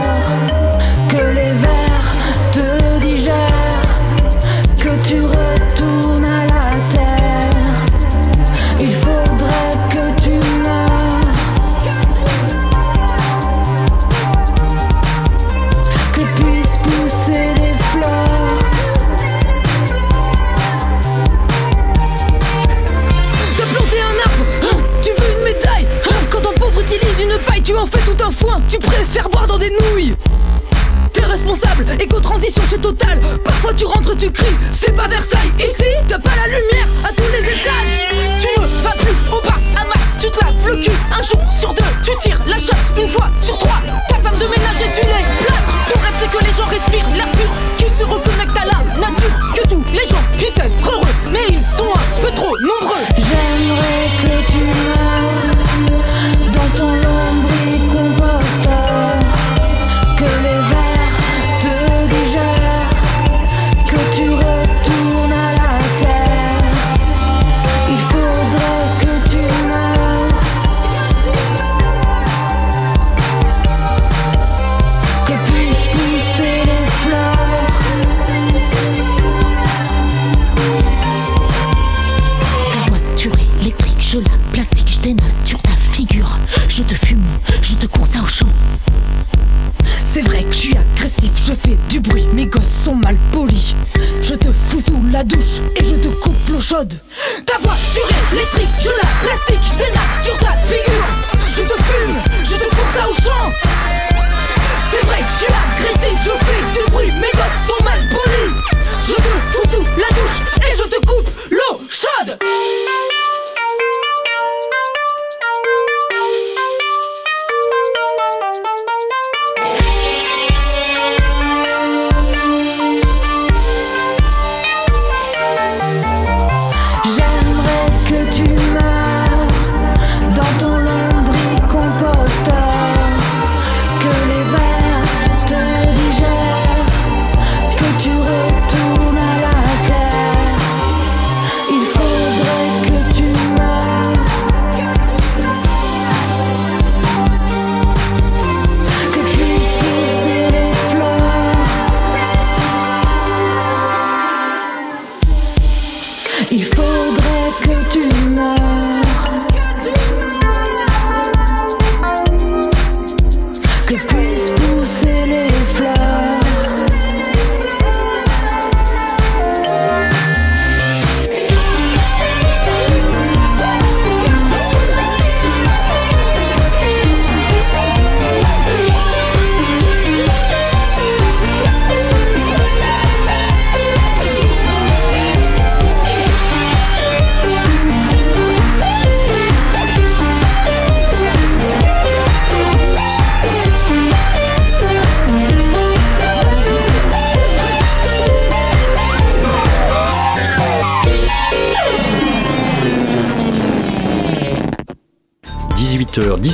[28.68, 30.14] tu préfères boire dans des nouilles
[31.12, 33.18] T'es responsable Éco-transition, c'est total.
[33.44, 34.56] Parfois tu rentres, tu cries.
[34.72, 35.52] C'est pas Versailles.
[35.58, 38.38] Ici, t'as pas la lumière à tous les étages.
[38.38, 40.16] Tu ne vas plus au bar à masse.
[40.20, 41.82] Tu te laves le cul un jour sur deux.
[42.04, 43.80] Tu tires la chasse une fois sur trois.
[44.08, 45.78] Ta femme de ménage essuie les plâtres.
[45.88, 47.50] Ton rêve, c'est que les gens respirent l'air pur.
[47.76, 49.52] Qu'ils se reconnectent à la nature.
[49.54, 51.14] Que tous les gens puissent être heureux.
[51.32, 53.04] Mais ils sont un peu trop nombreux.
[53.16, 54.45] J'aimerais que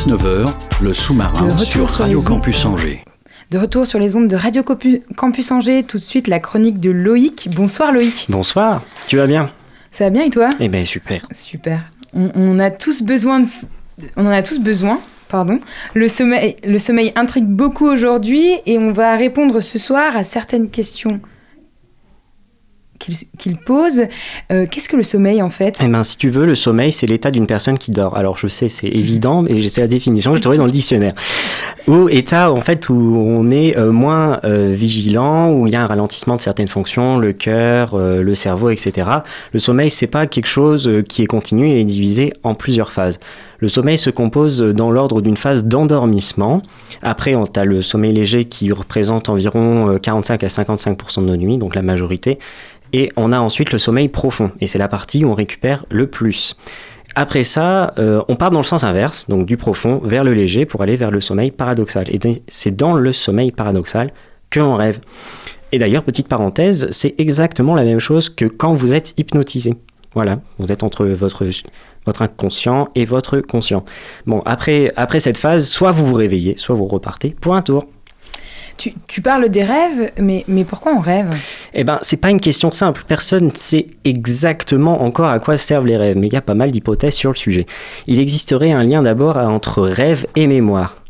[0.07, 2.29] 18h-19h, le sous-marin De retour sur sur Radio les ondes.
[2.29, 3.05] Campus Angers.
[3.53, 6.81] De retour sur les ondes de Radio Copu- Campus Angers, tout de suite la chronique
[6.81, 7.49] de Loïc.
[7.55, 8.27] Bonsoir Loïc.
[8.29, 9.53] Bonsoir, tu vas bien?
[9.93, 10.51] Ça va bien et toi?
[10.59, 11.27] Eh ben super.
[11.33, 11.81] Super.
[12.15, 13.69] On, on a tous besoin de, s-
[14.17, 14.99] on en a tous besoin.
[15.29, 15.61] Pardon.
[15.95, 20.69] Le sommeil, le sommeil intrigue beaucoup aujourd'hui et on va répondre ce soir à certaines
[20.69, 21.21] questions
[23.39, 24.03] qu'il pose.
[24.51, 25.79] Euh, Qu'est-ce que le sommeil en fait?
[25.83, 28.17] Eh ben si tu veux, le sommeil, c'est l'état d'une personne qui dort.
[28.17, 31.15] Alors je sais, c'est évident, mais c'est la définition que j'ai trouvée dans le dictionnaire.
[31.89, 35.83] Ou état en fait où on est euh, moins euh, vigilant, où il y a
[35.83, 39.09] un ralentissement de certaines fonctions, le cœur, le cerveau, etc.
[39.53, 43.19] Le sommeil, c'est pas quelque chose qui est continu et est divisé en plusieurs phases.
[43.63, 46.63] Le sommeil se compose dans l'ordre d'une phase d'endormissement.
[47.01, 51.37] Après, on a le sommeil léger qui représente environ euh, 45 à 55% de nos
[51.37, 52.41] nuits, donc la majorité.
[52.93, 56.07] Et on a ensuite le sommeil profond, et c'est la partie où on récupère le
[56.07, 56.57] plus.
[57.15, 60.65] Après ça, euh, on part dans le sens inverse, donc du profond vers le léger
[60.65, 62.07] pour aller vers le sommeil paradoxal.
[62.09, 62.19] Et
[62.49, 64.11] c'est dans le sommeil paradoxal
[64.51, 65.01] que l'on rêve.
[65.73, 69.75] Et d'ailleurs, petite parenthèse, c'est exactement la même chose que quand vous êtes hypnotisé.
[70.15, 71.47] Voilà, vous êtes entre votre,
[72.05, 73.85] votre inconscient et votre conscient.
[74.27, 77.87] Bon, après, après cette phase, soit vous vous réveillez, soit vous repartez pour un tour.
[78.77, 81.31] Tu, parles des rêves, mais, mais pourquoi on rêve?
[81.75, 83.05] Eh ben, c'est pas une question simple.
[83.07, 86.55] Personne ne sait exactement encore à quoi servent les rêves, mais il y a pas
[86.55, 87.67] mal d'hypothèses sur le sujet.
[88.07, 91.03] Il existerait un lien d'abord entre rêve et mémoire.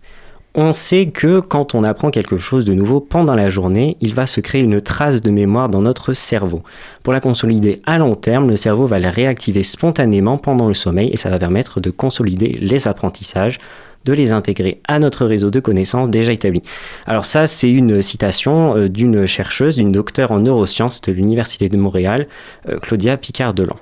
[0.55, 4.27] On sait que quand on apprend quelque chose de nouveau pendant la journée, il va
[4.27, 6.63] se créer une trace de mémoire dans notre cerveau.
[7.03, 11.09] Pour la consolider à long terme, le cerveau va la réactiver spontanément pendant le sommeil
[11.11, 13.59] et ça va permettre de consolider les apprentissages
[14.05, 16.63] de les intégrer à notre réseau de connaissances déjà établi.
[17.07, 21.77] Alors ça, c'est une citation euh, d'une chercheuse, d'une docteure en neurosciences de l'Université de
[21.77, 22.27] Montréal,
[22.69, 23.77] euh, Claudia Picard-Delan.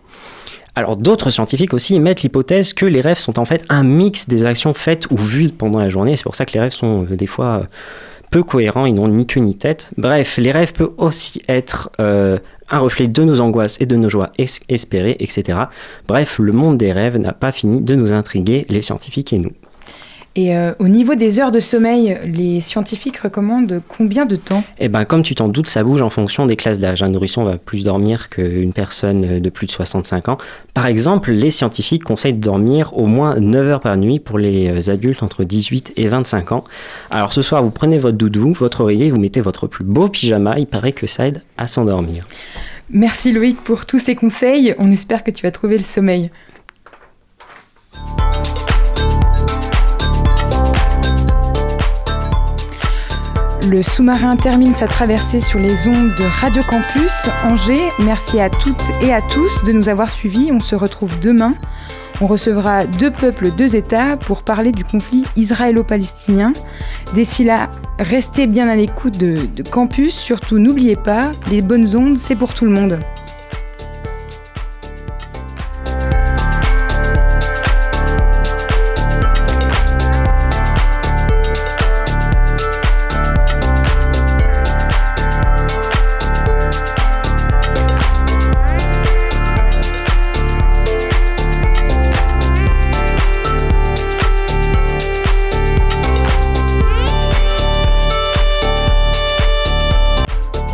[0.77, 4.45] Alors d'autres scientifiques aussi émettent l'hypothèse que les rêves sont en fait un mix des
[4.45, 6.17] actions faites ou vues pendant la journée.
[6.17, 7.67] C'est pour ça que les rêves sont euh, des fois
[8.31, 9.91] peu cohérents, ils n'ont ni queue ni tête.
[9.97, 14.31] Bref, les rêves peuvent aussi être un reflet de nos angoisses et de nos joies
[14.39, 15.59] es- espérées, etc.
[16.07, 19.51] Bref, le monde des rêves n'a pas fini de nous intriguer, les scientifiques et nous.
[20.37, 24.63] Et euh, au niveau des heures de sommeil, les scientifiques recommandent combien de temps?
[24.79, 27.03] Eh ben, comme tu t'en doutes, ça bouge en fonction des classes d'âge.
[27.03, 30.39] Un nourrisson va plus dormir qu'une personne de plus de 65 ans.
[30.73, 34.69] Par exemple, les scientifiques conseillent de dormir au moins 9 heures par nuit pour les
[34.69, 36.65] euh, adultes entre 18 et 25 ans.
[37.11, 40.59] Alors ce soir, vous prenez votre doudou, votre oreiller, vous mettez votre plus beau pyjama.
[40.59, 42.29] Il paraît que ça aide à s'endormir.
[42.89, 44.77] Merci Loïc pour tous ces conseils.
[44.79, 46.31] On espère que tu vas trouver le sommeil.
[53.69, 57.89] Le sous-marin termine sa traversée sur les ondes de Radio Campus Angers.
[58.01, 60.51] Merci à toutes et à tous de nous avoir suivis.
[60.51, 61.53] On se retrouve demain.
[62.21, 66.53] On recevra deux peuples, deux États pour parler du conflit israélo-palestinien.
[67.15, 70.15] D'ici là, restez bien à l'écoute de, de Campus.
[70.15, 72.99] Surtout, n'oubliez pas, les bonnes ondes, c'est pour tout le monde.